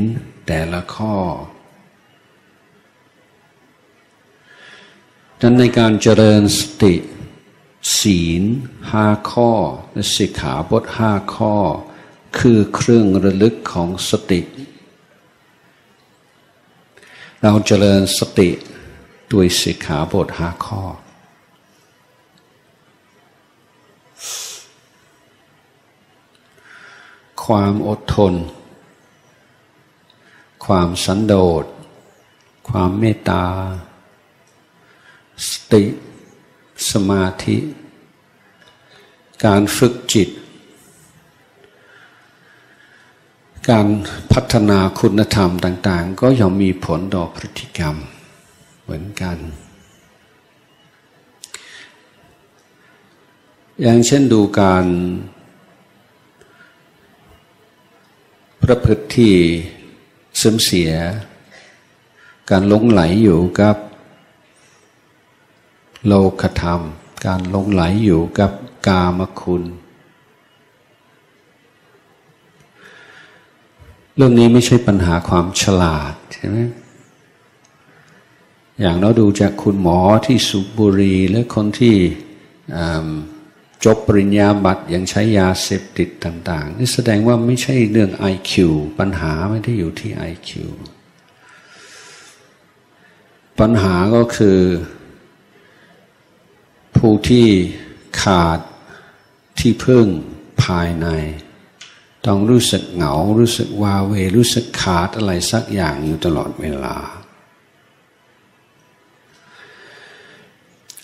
[0.47, 1.15] แต่ละข้อ
[5.43, 6.95] ดังในการเจริญสติ
[7.99, 8.43] ศีล
[8.91, 9.51] ห้าข้อ
[9.93, 11.55] และสิกขาบทห้าข้อ
[12.37, 14.41] คือเครื่องระลึกของสติ
[17.41, 18.49] เราเจริญสติ
[19.31, 20.83] ด้วยสิกขาบทห้าข้อ
[27.43, 28.33] ความอดทน
[30.65, 31.65] ความสันโดษ
[32.69, 33.45] ความเมตตา
[35.49, 35.83] สติ
[36.91, 37.57] สมาธิ
[39.45, 40.29] การฝึกจิต
[43.69, 43.87] การ
[44.33, 47.95] พัฒนาคุณธรรมต่าง ๆ ก็ย่อมมีผลต่อพฤติกรรม
[48.81, 49.37] เหมือนกัน
[53.81, 54.85] อย่างเช่นดูการ
[58.61, 59.33] ประพฤติที่
[60.37, 60.91] เสื่อมเสีย
[62.49, 63.75] การหลงไหลอยู่กับ
[66.07, 66.81] โลกธรรม
[67.25, 68.51] การลงไหลอยู่กับ
[68.87, 69.63] กามคุณ
[74.15, 76.57] เรื่องนี้ไม่ใช่ปัญหาความฉลาดใช่ไหม
[78.79, 81.95] อย่างเราดูจากคุณหมอที่สุบุรีและคนที่
[83.85, 88.53] จบปริญญาบัตรยังใช้ยาเสพติดต่าง ๆ นี่แสดงว่าไม่ใช่เรื่อง IQ
[88.99, 90.51] ปัญหาไม่ได้อยู่ที่ IQ
[93.59, 94.59] ปัญหาก็คือ
[97.05, 97.47] ผู้ที่
[98.21, 98.59] ขาด
[99.59, 100.07] ที่พึ่ง
[100.63, 101.07] ภายใน
[102.25, 106.97] ต้องรู้สึกเหงา รู้สึกวาเว รู้สึกขาดอะไรสักอย่างอยู่ตลอดเวลา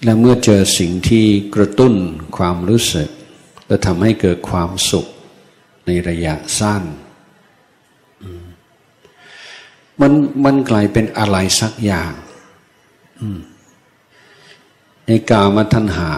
[0.03, 1.93] และเมื่อเจอสิ่งที่กระตุ้น
[2.37, 3.09] ความรู้สึก
[3.67, 5.07] และทำให้เกิดความสุข
[5.85, 6.83] ในระยะสั้น
[10.01, 10.11] มัน
[10.45, 12.13] มันกลายเป็นอะไรสักอย่าง
[15.07, 16.11] ในกามาทันหา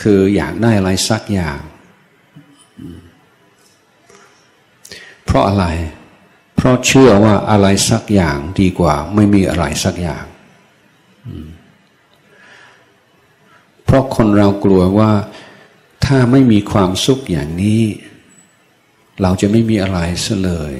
[0.00, 1.60] คืออยากได้อะไรสักอย่าง
[5.24, 5.66] เพราะอะไร
[6.56, 10.24] เพราะเชื่อว่าอะไรสักอย่างดีกว่า ไม่มีอะไรสักอย่าง
[13.84, 15.12] เพราะคนเรากลัวว่า
[16.04, 17.82] ถ้าไม่มีความสุขอย่างนี้
[19.22, 20.74] เราจะไม่มีอะไรเสเลย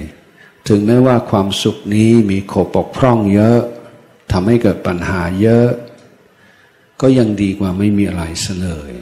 [0.69, 3.61] ถึงแม้ว่าความสุขนี้มีโขปกพร่องเยอะ
[4.33, 5.69] ทำให้เกิดปัญหาเยอะ
[7.01, 8.93] ก็ยังดีกว่าไม่มีอะไรเสลย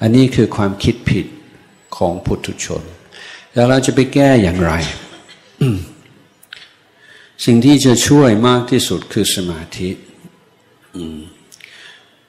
[0.00, 1.26] อันนี้คือความคิดผิด
[1.96, 2.82] ของพุทธชน
[3.54, 4.72] แล้วเราจะไปแก้อย่างไร
[7.44, 9.90] สิ่งที่จะช่วยมากที่สุดคือสมาธิ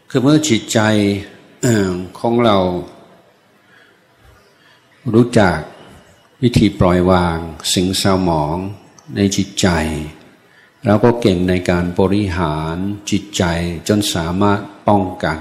[0.10, 0.80] คือเมื่อจิตใจ
[2.20, 2.58] ของเรา
[5.14, 5.58] รู้จัก
[6.44, 7.38] วิธีปล่อยวาง
[7.74, 8.58] สิ่งเศร้าหมอง
[9.16, 9.68] ในจิตใจ
[10.90, 12.76] เราก็เก่งในการบริหาร
[13.10, 13.44] จิตใจ
[13.88, 15.40] จนสามารถป้องกัน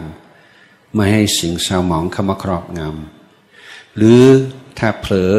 [0.94, 4.22] ไม่ให้สิ่งเศร้าหมองเข้ามาครอบงำหรือ
[4.78, 5.34] ถ้าเผลอ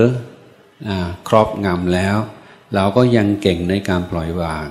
[0.87, 0.89] อ
[1.27, 2.17] ครอบงำแล้ว
[2.73, 4.67] เราก็ยังเก่งในการปล่อยวาง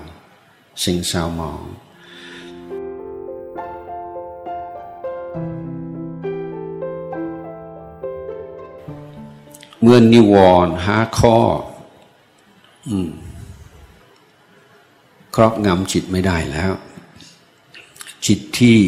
[0.85, 1.63] สิ่งเศร้าหมอง
[9.81, 10.35] เมื่อนิว
[10.67, 11.39] รณ์หาข้อ
[15.37, 16.73] ครอบงำจิตไม่ได้แล้ว
[18.27, 18.79] จิตที่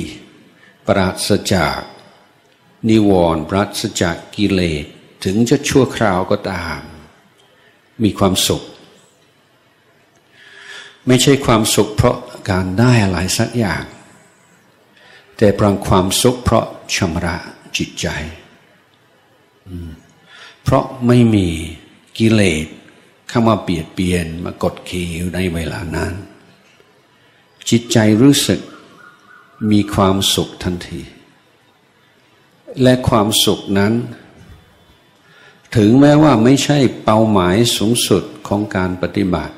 [0.87, 1.79] ปราศจาก
[2.89, 4.85] นิวรณ์ปราศจากกิเลส
[5.25, 6.81] ถึงจะชั่วคราวก็ตาม
[8.03, 8.63] มีความสุข
[11.07, 12.17] ไม่ใช่ความสุขเพราะ
[12.51, 13.85] การได้อะไรสักอย่าง
[15.37, 17.37] แต่ปรางความสุขเพราะชำระ
[17.77, 18.07] จิตใจ
[20.63, 21.49] เพราะไม่มี
[22.19, 22.67] กิเลส
[23.29, 26.15] เข้ามาเบียดเบียนมากดขี่อยู่ในเวลานั้น
[27.71, 28.61] จิตใจรู้สึก
[29.71, 31.03] มีความสุขทันที
[32.83, 33.93] และความสุขนั้น
[35.77, 39.55] ถึงแม้ว่าไม่ใช่เป้าหมายสูงสุดของการปฏิบัติ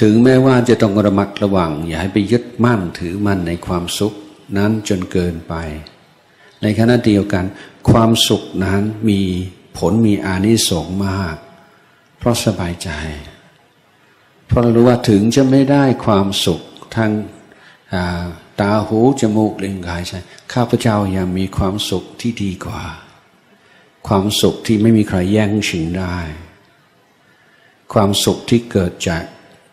[0.00, 4.14] ถึงแม้ว่าจะต้องระมัดระวัง อย่าให้ไปยึดมั่นถือมั่นในความสุข
[4.56, 5.54] นั้นจนเกินไป
[6.62, 7.44] ในขณะเดียวกัน
[7.90, 9.20] ความสุขนั้นมี
[9.76, 11.36] ผลมีอานิสงส์มาก
[12.18, 12.90] เพราะสบายใจ
[14.50, 16.60] เพราะเรารู้ว่าถึงจะไม่ได้ความสุข
[16.96, 17.10] ทาง
[18.60, 20.12] ตาหูจมูกลิ้นกายใจ
[20.52, 22.82] ข้าพเจ้ายังมีความสุขที่ดีกว่า
[24.08, 26.16] ความสุขที่ไม่มีใครแย่งชิงได้
[27.92, 29.22] ความสุขที่เกิดจาก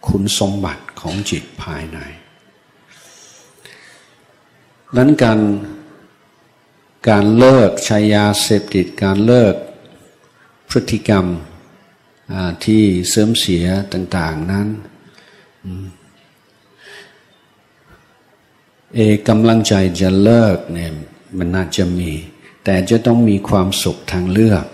[0.08, 1.98] คุณสมบัติของจิตภายใน
[4.98, 5.40] นั้นการ
[7.10, 9.56] การเลิกใช้ยาเสพติดการเลิก
[10.70, 11.26] พฤติกรรม
[12.66, 14.68] ที่เสริมเสียต่าง ๆ นั้น
[18.96, 20.92] เอกำลังใจจะเลิกเนี่ย
[21.38, 22.12] มันน่าจะมี
[22.64, 24.66] แต่จะต้องมีความสุขทางเลือก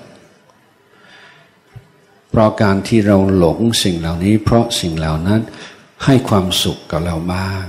[2.30, 5.42] เพราะการที่เราหลงสิ่งเหล่านี้ เพราะสิ่งเหล่านั้น
[6.06, 7.66] ให้ความสุขกับเราบ้าง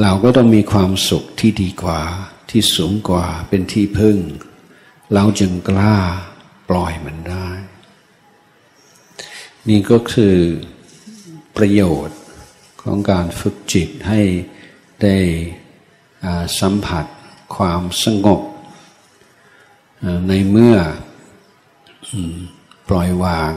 [0.00, 2.00] เราก็ต้องมีความสุขที่ดีกว่า
[2.50, 4.16] ที่สูงกว่าเป็นที่พึ่ง
[5.14, 5.96] เราจึงกล้า
[6.68, 7.48] ปล่อยมันได้
[9.68, 10.36] นี่ก็คือ
[11.56, 12.20] ประโยชน์
[12.82, 14.20] ของการฝึกจิตให้
[15.02, 15.16] ได้
[16.60, 17.06] สัมผัส
[17.56, 18.40] ความสงบ
[20.28, 20.76] ในเมื่อ
[22.88, 23.52] ปล่อยวาง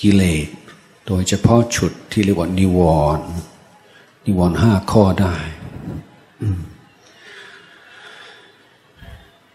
[0.00, 0.48] กิเลส
[1.06, 2.80] โดยเฉพาะฉุดที่เรียกว่านิว
[3.18, 3.28] รณ์
[4.26, 5.36] นิวรณ์ห้าข้อได้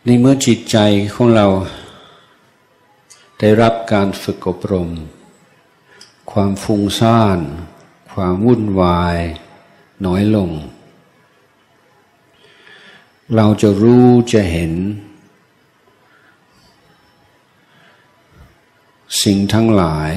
[0.05, 0.77] ในเมื่อจิตใจ
[1.13, 1.47] ของเรา
[3.39, 4.89] ได้รับการฝึกอบรม
[6.31, 7.39] ความฟุ้งซ่าน
[8.13, 9.17] ความวุ่นวาย
[10.05, 10.49] น้อยลง
[13.35, 14.73] เราจะรู้จะเห็น
[19.23, 20.11] สิ่งทั้งหลาย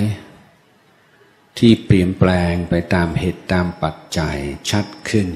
[1.58, 4.36] ที่เปลี่ยนแปลงไปตามเหตุตามปัจจัย
[4.70, 5.28] ชัดขึ้น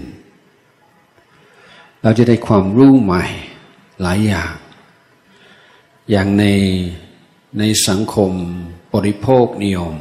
[2.02, 3.26] เราจะได้ความรู้ใหม่
[4.02, 4.54] หลายอย่าง
[6.10, 6.44] อย่างใน
[7.58, 8.32] ในสังคม
[8.94, 9.94] บริโภคนิยม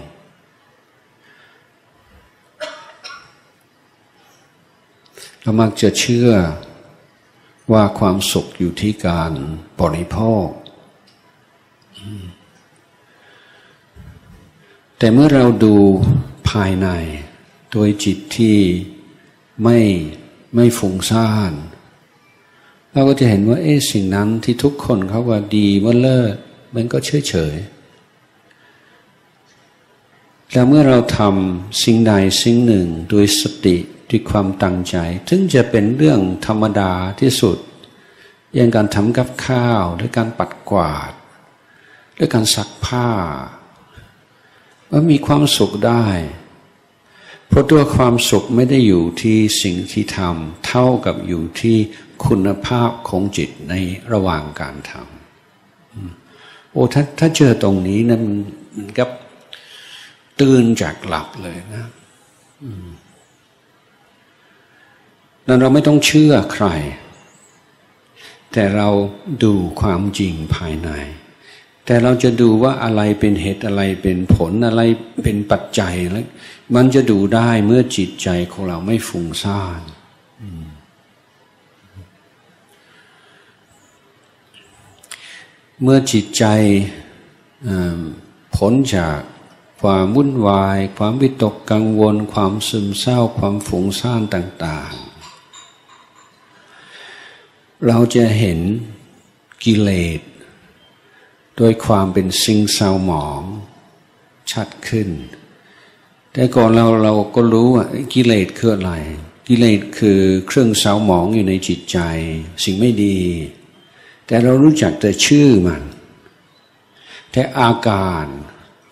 [5.41, 6.29] เรามักจะเชื่อ
[7.71, 9.31] ว่าความสุขอยู่ที่การ
[9.81, 10.47] บริโภค
[14.97, 15.75] แต่เมื่อเราดู
[16.49, 16.87] ภายใน
[17.71, 18.57] โดยจิตที่
[19.63, 19.79] ไม่
[20.55, 21.53] ไม่ฟุ้งซ่าน
[22.97, 26.35] เราก็จะเห็นว่าเอ๊สิ่งนั้นที่ทุกคนเขาว่าดีว่าเลิศ
[26.75, 27.55] มันก็เฉยเฉย
[30.51, 33.77] แล้วเมื่อเราทำสิ่งใดสิ่งหนึ่งโดยสติ
[34.09, 34.95] ด้วยความตั้งใจ
[35.29, 37.57] ถึงจะเป็นเรื่องธรรมดาที่สุด
[38.55, 41.11] อย่างการทำกับข้าวหรือการปัดกวาด
[42.15, 43.09] หรือการซักผ้า
[44.91, 46.05] มันมีความสุขได้
[47.47, 51.77] เพราะตัวความสุขไม่ได้อยู่ที่สิ่งที่ทำเท่ากับอยู่ที่
[52.25, 53.73] คุณภาพของจิตใน
[54.13, 58.29] ระหว่างการทำโอ้ถ้าถ้าเจอตรงนี้นะมั
[58.85, 59.09] นกับ
[60.39, 61.85] ตื่นจากหลับเลยนะ
[65.47, 66.67] นั้นเราไม่ต้องเชื่อใคร
[68.53, 68.89] แต่เรา
[69.43, 70.89] ดูความจริงภายใน
[71.85, 74.81] แต่เราจะดูว่าอะไรเป็นเหตุอะไรเป็นผลอะไร
[75.23, 76.25] เป็นปัจจัยแล้ว
[76.75, 79.81] มันจะดูได้เมื่อจิตใจของเราไม่ฟุ้งซ่าน
[85.83, 86.43] เมื่อจิตใจ
[88.55, 89.19] ผลจาก
[89.81, 94.91] ความวุ่นวาย ความวิตกกังวล ความซึมเศร้า ความฝุ่งซ่านต่าง
[96.99, 98.59] ๆ เราจะเห็น
[99.63, 100.21] กิเลส
[101.57, 103.41] โดยความเป็นสิ่งเศร้าหมอง
[104.51, 105.09] ชัดขึ้น
[106.33, 108.93] แต่ก่อนเราเราก็รู้ว่ากิเลสคืออะไร
[109.47, 111.97] กิเลสคือเครื่องเศร้าหมองอยู่ในจิตใจ
[112.63, 113.17] สิ่งไม่ดี
[114.27, 115.83] แต่เรารู้จักแต่ชื่อมัน
[117.31, 118.25] แต่อาการ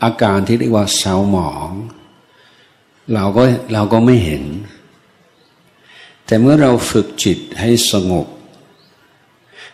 [0.03, 1.71] อาการที่เรียกว่าเศร้าหมอง
[3.13, 4.43] เราก็เราก็ไม่เห็น
[6.25, 8.27] แต่เมื่อเราฝึกจิตให้สงบ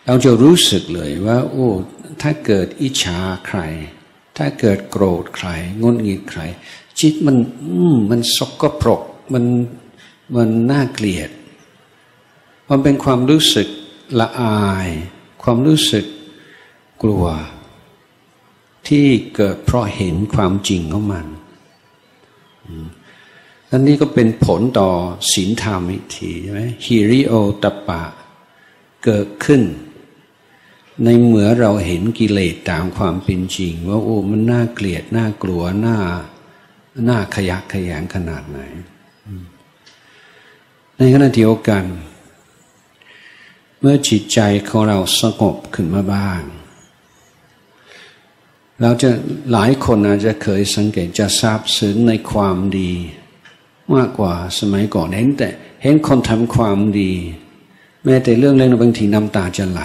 [0.05, 1.67] เราจะรู้สึกเลยว่า โอ้
[2.21, 3.59] ถ้าเกิดอิจฉาใคร
[4.37, 5.49] ถ้าเกิดโกรธใคร
[5.81, 6.41] งุนงิดใคร
[6.99, 7.37] จิตมัน
[8.09, 9.01] มันสกปรก
[9.33, 9.45] มัน
[10.35, 11.29] มันน่าเกลียด
[12.69, 13.67] มันเป็นความรู้สึก
[14.19, 14.89] ละอาย
[15.43, 16.05] ความรู้สึก
[17.03, 17.25] กลัว
[18.87, 21.25] ที่เกิดเพราะเห็นความจริงของมัน
[23.71, 24.89] อันนี้ก็เป็นผลต่อ
[25.31, 27.33] ศีลธรรมอีกทีใช่ไหมฮิริโอ
[27.63, 28.03] ตปะ
[29.05, 29.61] เกิดขึ้น
[31.03, 35.97] ในเมื่อเราเห็นกิเลสตามความเป็นจริง ว่าโอ้มันน่าเกลียดน่ากลัวน่า
[37.09, 38.59] น่าขยักขยงขนาดไหน
[40.97, 41.83] ในขณะเดียวกัน
[43.83, 46.41] เมื่อจิตใจของเราสงบขึ้นมาบ้าง
[48.81, 49.09] เราจะ
[49.51, 52.91] หลายคนอาจจะเคยสังเกตจะทราบซึ้งในความดี
[53.95, 55.49] มากกว่าสมัยก่อนเห็นแต่
[55.83, 57.13] เห็นคนทำความดี
[58.05, 59.81] แม้แต่เรื่องเล็กๆบางทีน้ำตาจะไหล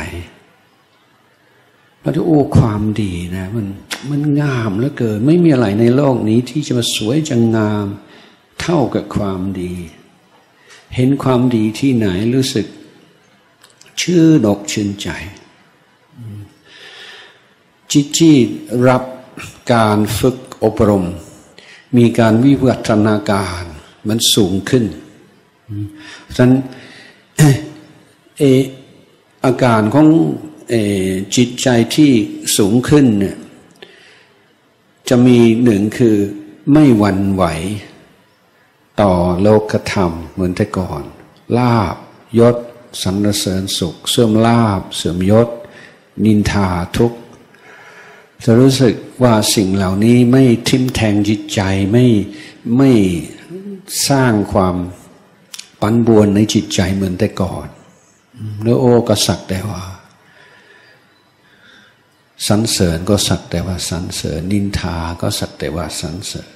[2.00, 3.66] เราจะโอ้ความดีนะมัน
[4.10, 7.86] มันงามเหลือเกินไม่มีอะไรในโลกนี้ที่จะมาสวยจะงาม
[8.60, 9.74] เท่ากับความดี
[10.94, 12.66] เห็นความดีที่ไหนรู้สึก
[14.02, 14.24] ชื่อ
[14.56, 15.08] กชื่นใจ
[17.92, 18.32] จิตจี
[18.88, 19.02] รับ
[19.72, 21.06] การฝึกอบรม
[21.96, 23.62] มีการวิวัฒนาการ
[24.08, 24.84] มันสูงขึ้น
[26.36, 26.52] ฉะนั้น
[28.38, 28.42] เอ
[29.44, 30.08] อาการของ
[30.72, 30.74] อ
[31.36, 32.10] จิตใจที่
[32.56, 33.36] สูงขึ้นเนี่ย
[35.08, 36.16] จะมีหนึ่งคือ
[36.72, 37.44] ไม่หวั่นไหว
[39.00, 41.02] ต่อโลกธรรมเหมือนแต่ก่อน
[41.56, 41.96] ลาบ
[42.38, 42.56] ยศ
[43.02, 45.48] สรรเสริญสุข เสื่อมลาบ เสื่อมยศ
[46.24, 47.12] นินทาทุก
[48.44, 51.60] จะรู้สึกว่าสิ่งเหล่านี้ไม่ทิมแทงจิตใจ
[51.92, 52.06] ไม่
[52.76, 52.92] ไม่
[54.08, 54.76] สร้างความ
[55.80, 57.66] ปันบวนในจิตใจเหมือนแต่ก่อน
[58.62, 59.82] แล้วโอ้ก็สักแต่ว่า
[62.46, 66.48] สรรเสริญก็สักแต่ว่าสรรเสริญ นินทาก็สักแต่ว่าสรรเสริญ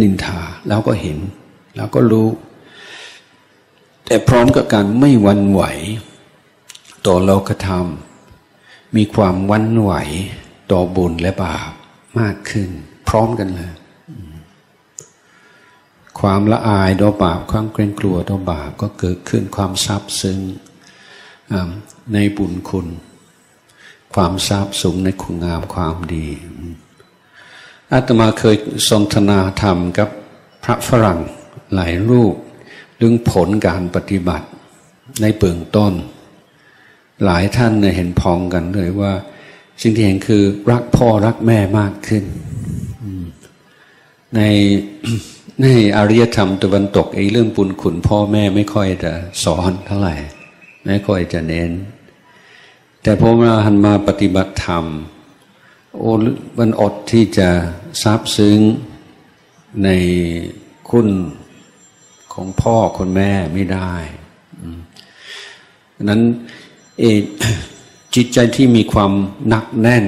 [0.00, 1.18] นินทาแล้วก็เห็น
[1.76, 2.28] แล้วก็รู้
[4.04, 5.62] แต่พร้อมกับการไม่วันไหว
[7.06, 7.86] ต่อโลกธรรม
[8.96, 9.92] มีความวันไหว
[10.70, 11.70] ต่อบุญและบาป
[12.18, 12.70] มากขึ้น
[13.08, 13.72] พร้อมกันเลย
[16.20, 20.40] ความละอายต่อบาปความเกรงกลัวต่อบาปก็เกิดขึ้นความซาบซึ้ง
[22.12, 22.86] ในบุญคุณ
[24.14, 26.26] ความซาบสูงในคุณงามความดี
[27.92, 28.56] อาตมาเคย
[28.88, 30.08] สนทนาธรรมกับ
[30.64, 31.20] พระฝรั่ง
[31.74, 32.36] หลายรูป
[33.00, 34.46] เรื่องผลการปฏิบัติ
[35.20, 35.92] ในเบื้องต้น
[37.24, 39.12] หลายท่านเห็นพองกันเลยว่า
[39.82, 42.24] สิ่งที่เห็นคือรักพ่อรักแม่มากขึ้น
[44.34, 44.40] ใน
[45.62, 49.12] ในอารยธรรมตะวันตกไอ้เรื่องปุญขุนพ่อแม่ไม่ค่อยจะ
[49.44, 50.14] สอนเท่าไหร่
[50.86, 51.70] ไม่ค่อยจะเน้น
[53.02, 54.84] แต่พอมาหันมาปฏิบัติธรรม
[55.96, 56.12] โอ้
[56.58, 57.48] มันอดที่จะ
[58.02, 58.60] ซาบซึ้ง
[59.84, 59.88] ใน
[60.90, 61.08] คุณ
[62.34, 63.92] ของพ่อคนแม่ไม่ได้
[66.08, 66.20] นั้น
[66.98, 67.04] เอ
[68.14, 69.12] จิตใจที่มีความ
[69.48, 70.04] หนักแน่น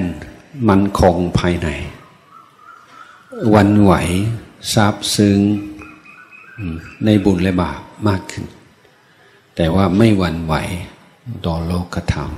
[0.67, 1.69] มันคงภายใน
[3.53, 3.93] วันไหว
[4.73, 5.39] ซาบซึ้ง
[7.05, 8.45] ในบุญและบาปมากขึ้น
[9.55, 10.55] แต่ว่าไม่วันไหว
[11.45, 12.31] ต่อโลกธรรม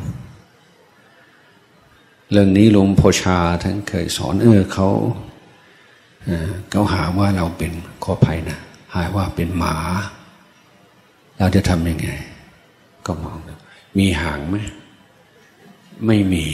[2.31, 4.87] เรื่องนี้หลวงพ่อชาท่านเคยสอนเออเขา
[6.69, 7.71] เขาหาว่าเราเป็น
[8.03, 8.59] ขอภัยนะ
[8.95, 9.75] หายว่าเป็นหมา
[11.37, 12.09] เราจะทำยังไง
[13.05, 13.37] ก็มอง
[13.97, 14.57] มีหางไหม
[16.05, 16.45] ไม่มี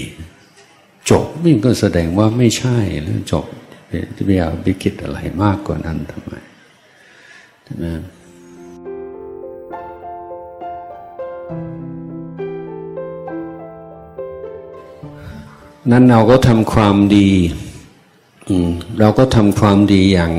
[1.10, 3.46] จบนี่ก็แสดงว่าไม่ใช่แล้วจบ
[4.16, 6.34] จะไปเอาไปคิดอะไรมากกว่านั้นทำไม
[7.64, 7.86] ใช่ไหม
[15.92, 17.30] นั้นเราก็ทำความดี
[19.00, 20.34] เราก็ทำความดีอย่าง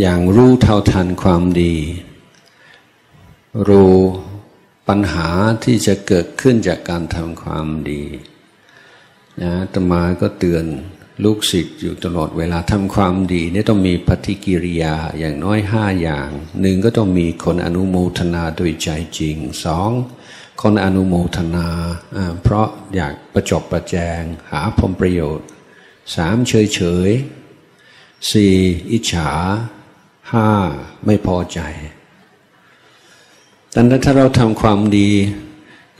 [0.00, 1.74] อย่างรู้เท่าทันความดี
[3.68, 3.98] รู้
[4.88, 5.28] ปัญหา
[5.64, 8.04] ที่จะเกิดขึ้นจากการทำความดี
[9.42, 10.64] นะตมาก็เตือน
[11.24, 16.30] ลูกศิษย์อยู่ตลอดเวลาทำความดีนี่ต้องมีปฏิกิริยาอย่างน้อยห้าอย่าง
[16.60, 18.88] หนึ่งก็ต้องมีคนอนุโมทนาโดยใจ
[19.18, 19.90] จริงสอง
[20.62, 21.68] คนอนุโมทนา
[22.42, 25.46] เพราะอยากประจบประแจงหาผลประโยชน์
[26.14, 27.10] สามเฉยเฉย
[28.30, 28.54] สี่
[28.90, 29.30] อิจฉา
[30.30, 30.48] ห้า
[31.06, 31.60] ไม่พอใจ
[33.74, 35.10] ดังนั้นถ้าเราทำความดี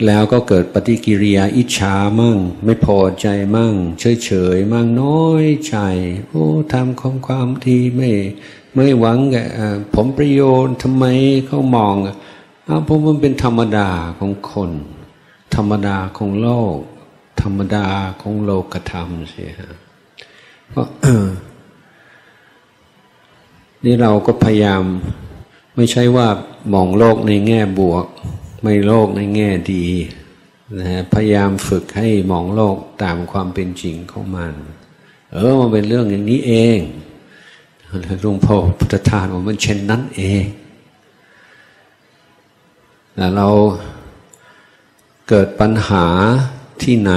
[0.07, 5.77] แล้วก็เกิดปฏิกิริยาอิจฉามั่ง ไม่พอใจมั่ง เฉยเฉยมั่งน้อยใจ
[6.29, 8.11] โอ้ทำของความดีไม่
[8.75, 9.37] ไม่หวังแก
[9.95, 11.05] ผมประโยชน์ทำไม
[11.47, 11.95] เขามอง
[12.69, 14.71] อ้าวผมมันเป็นธรรมดาของคน
[15.55, 16.77] ธรรมดาของโลก
[17.43, 17.87] ธรรมดา
[18.21, 19.53] ของโลกธรรมเสีย
[20.73, 20.83] ก็
[23.85, 24.83] นี่เราก็พยายาม
[25.77, 26.29] ไม่ใช่ว่า
[26.75, 28.07] มองโลกในแง่บวก
[28.63, 29.87] ไม่โลกในแง่ดี
[30.79, 34.53] นะพยายามฝึกให้มองโลกตามความเป็นจริงของมัน
[35.33, 36.79] เออมันเป็นเรื่องอย่างนี้เอง
[38.23, 40.45] หลวงพ่อพุทธทาสว่ามันเช่นนั้นเอง
[43.15, 43.49] แต่เรา
[45.29, 46.07] เกิดปัญหา
[46.83, 47.13] ที่ไหน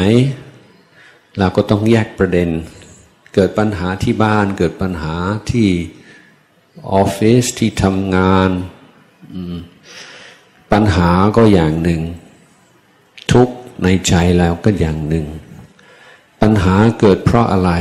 [1.39, 2.49] เราก็ต้องแยกประเด็น
[3.34, 5.13] เกิดปัญหาที่บ้าน เกิดปัญหา
[5.51, 5.68] ที่
[6.93, 8.49] ออฟฟิศที่ทำงาน
[10.71, 12.01] ปัญหาก็อย่างหนึ่ง
[13.32, 13.49] ทุก
[13.84, 15.26] ในใจแล้วก็อย่างหนึ่ง
[16.41, 17.71] ปัญหาเกิดเพราะอะไร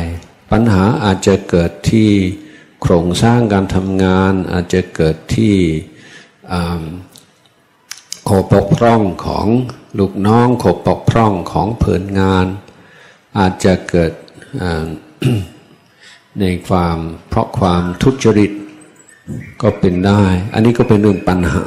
[0.52, 2.10] ปัญหาอาจจะเกิดที่
[2.82, 5.54] โครงสร้างการทำงาน อาจจะเกิดที่
[8.24, 9.46] โคปกพร่องของ
[9.98, 12.46] ลูกน้องโคปกพร่องของเพื่อนงาน
[13.38, 14.12] อาจจะเกิด
[16.40, 18.52] ในความเพราะความทุจริต
[19.62, 20.22] ก็เป็นได้
[20.52, 21.64] อันนี้ก็เป็นเรื่องปัญหา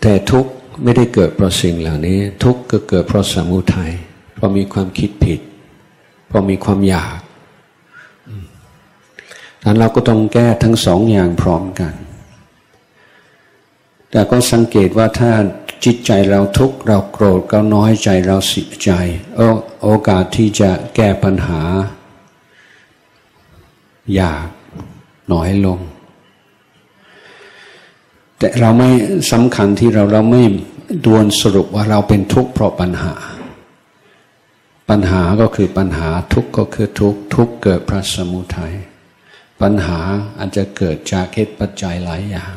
[0.00, 0.46] แต่ทุก
[0.82, 3.92] ไม่ได้เกิดเพราะสิ่งเหล่านี้ ทุกก็เกิดเพราะสมุทัย
[4.34, 5.40] เพราะมีความคิดผิด
[6.26, 7.18] เพราะมีความอยาก
[9.62, 11.94] ดังนั้นเราก็ต้องแก้ทั้งสองอย่างพร้อมกัน
[14.10, 15.32] แต่ก็สังเกตว่าถ้า
[15.84, 18.90] จิตใจเราทุกข์เราโกรธเราน้อยใจเราเสียใจ
[19.82, 21.60] โอกาสที่จะแก้ปัญหา
[24.18, 24.46] ยาก
[25.32, 25.78] น้อยลง
[28.38, 28.90] แต่เราไม่
[29.32, 30.44] สำคัญที่เราเราไม่
[31.04, 33.14] ดวนสรุปว่าเราเป็นทุกข์เพราะปัญหา
[34.88, 38.74] ปัญหาก็คือปัญหาทุกข์ก็คือทุกข์ทุกข์เกิดพระสมุทัย
[39.60, 39.98] ปัญหา
[40.38, 42.54] อาจจะเกิดจากเหตุปัจจัยหลายอย่าง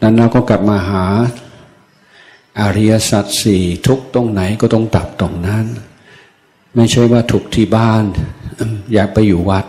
[0.00, 1.04] นั้นเราก็กลับมาหา
[2.60, 5.66] อริยสัจสี่ทุกตรงไหนก็ต้องตับตรงนั้น
[6.74, 8.04] ไม่ใช่ว่าทุกที่บ้าน
[8.92, 9.66] อยากไปอยู่วัด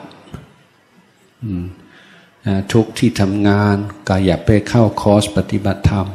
[2.74, 3.76] ทุกที่ทำงาน
[4.08, 6.08] ก็อยากไปเข้าคอร์สปฏิบัติธรรม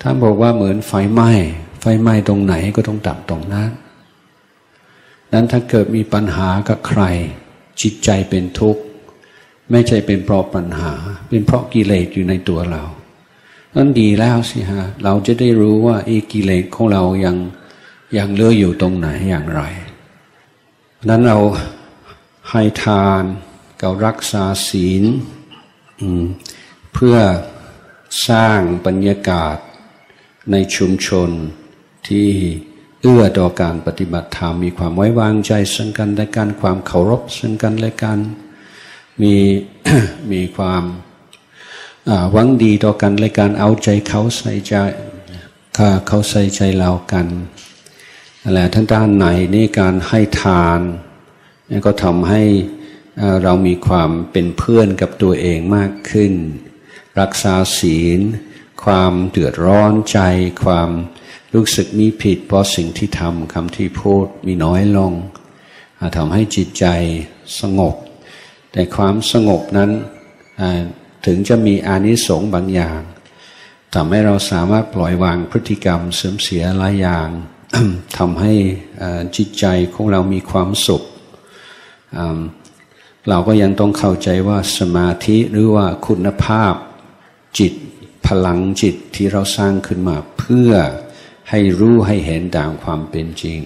[0.00, 1.30] ท่านบอกว่าเหมือนไฟไหม้
[1.80, 3.70] ไฟไหม้ตรงไหนก็ต้องตับตรงนั้น
[5.32, 7.02] นั้นถ้าเกิดมีปัญหากับใคร
[7.80, 8.82] จิตใจเป็นทุกข์
[9.70, 10.92] ไม่ใช่เป็นเพราะปัญหา
[11.28, 12.84] เป็นเพราะกิเลสอยู่ในตัวเรา
[13.74, 17.36] นั้นดีแล้วสิฮะ เราจะได้รู้ว่าอกิเลสของเรายัง
[18.18, 19.62] ยังเลืออยู่ตรงไหนอย่างไร
[21.06, 21.38] นั้นเรา
[22.50, 23.22] ให้ทาน
[23.80, 25.04] เรารักษาศีล
[26.92, 27.16] เพื่อ
[28.28, 29.56] สร้างบรรยากาศ
[30.50, 31.30] ในชุมชน
[32.08, 32.28] ที่
[33.02, 38.18] เอื้อต่อการปฏิบัติธรรม มีความไว้วางใจซึ่งกันและกันความเคารพซึ่งกันและกัน
[39.22, 39.34] มี
[40.32, 40.84] มีความ
[42.32, 44.74] หวังดีต่อกันและการเอาใจเขาใส่ใจ
[46.06, 47.26] เขาใส่ใจเรากัน
[48.50, 50.80] อะไรทั้งด้านไหนนี่การให้ทาน
[51.70, 52.42] นี่ก็ทำให้
[53.42, 56.32] เรามีความเป็นเพื่อนกับตัวเองมากขึ้น
[57.20, 58.20] รักษาศีล
[58.84, 60.18] ความเดือดร้อนใจ
[60.64, 60.90] ความ
[61.54, 65.12] รู้สึกมีผิดเพราะสิ่งที่ทำคำที่พูดมีน้อยลง
[66.16, 66.84] ทำให้จิตใจ
[67.60, 67.94] สงบ
[68.72, 69.90] แต่ความสงบนั้น
[71.26, 73.00] ถึงจะมีอานิสงส์บางอย่าง
[73.94, 77.30] ทำให้เราสามารถปล่อยวางพฤติกรรมเสื่อมเสียหลายอย่าง
[78.18, 78.52] ทำให้
[79.36, 79.64] จิตใจ
[79.94, 81.02] ของเรามีความสุข
[83.28, 86.74] เราก็ยังต้องเข้าใจว่าสมาธิหรือว่าคุณภาพ
[87.58, 87.72] จิต
[88.26, 90.72] พลังจิตที่เราสร้างขึ้นมาเพื่อ
[91.50, 93.60] ให้รู้ให้เห็นตามความเป็นจริง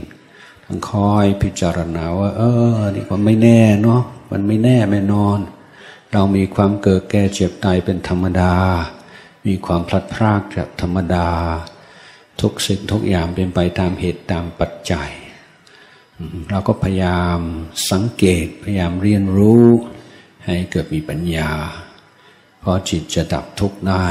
[0.64, 2.42] ทั้งคอยพิจารณาว่า เอ
[2.78, 5.38] อ นี่มันไม่แน่เนาะมันไม่แน่ไม่นอน
[6.12, 8.54] เรามีความเกิดแก่เจ็บตายเป็นธรรมดา
[9.46, 11.28] มีความพลัดพรากจากธรรมดา
[12.40, 15.10] ทุกสิ่งทุกอย่างเป็นไปตามเหตุตามปัจจัย
[16.50, 17.38] เราก็พยายาม
[17.90, 19.66] สังเกตพยายามเรียนรู้
[20.44, 21.50] ให้เกิดมีปัญญา
[22.60, 24.06] เพราะจิตจะดับทุกข์ได้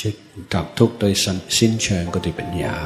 [0.00, 0.14] จิต
[0.54, 1.12] ดับทุกข์โดย
[1.58, 2.76] สิ้นเชิงก็ด้วยปัญญา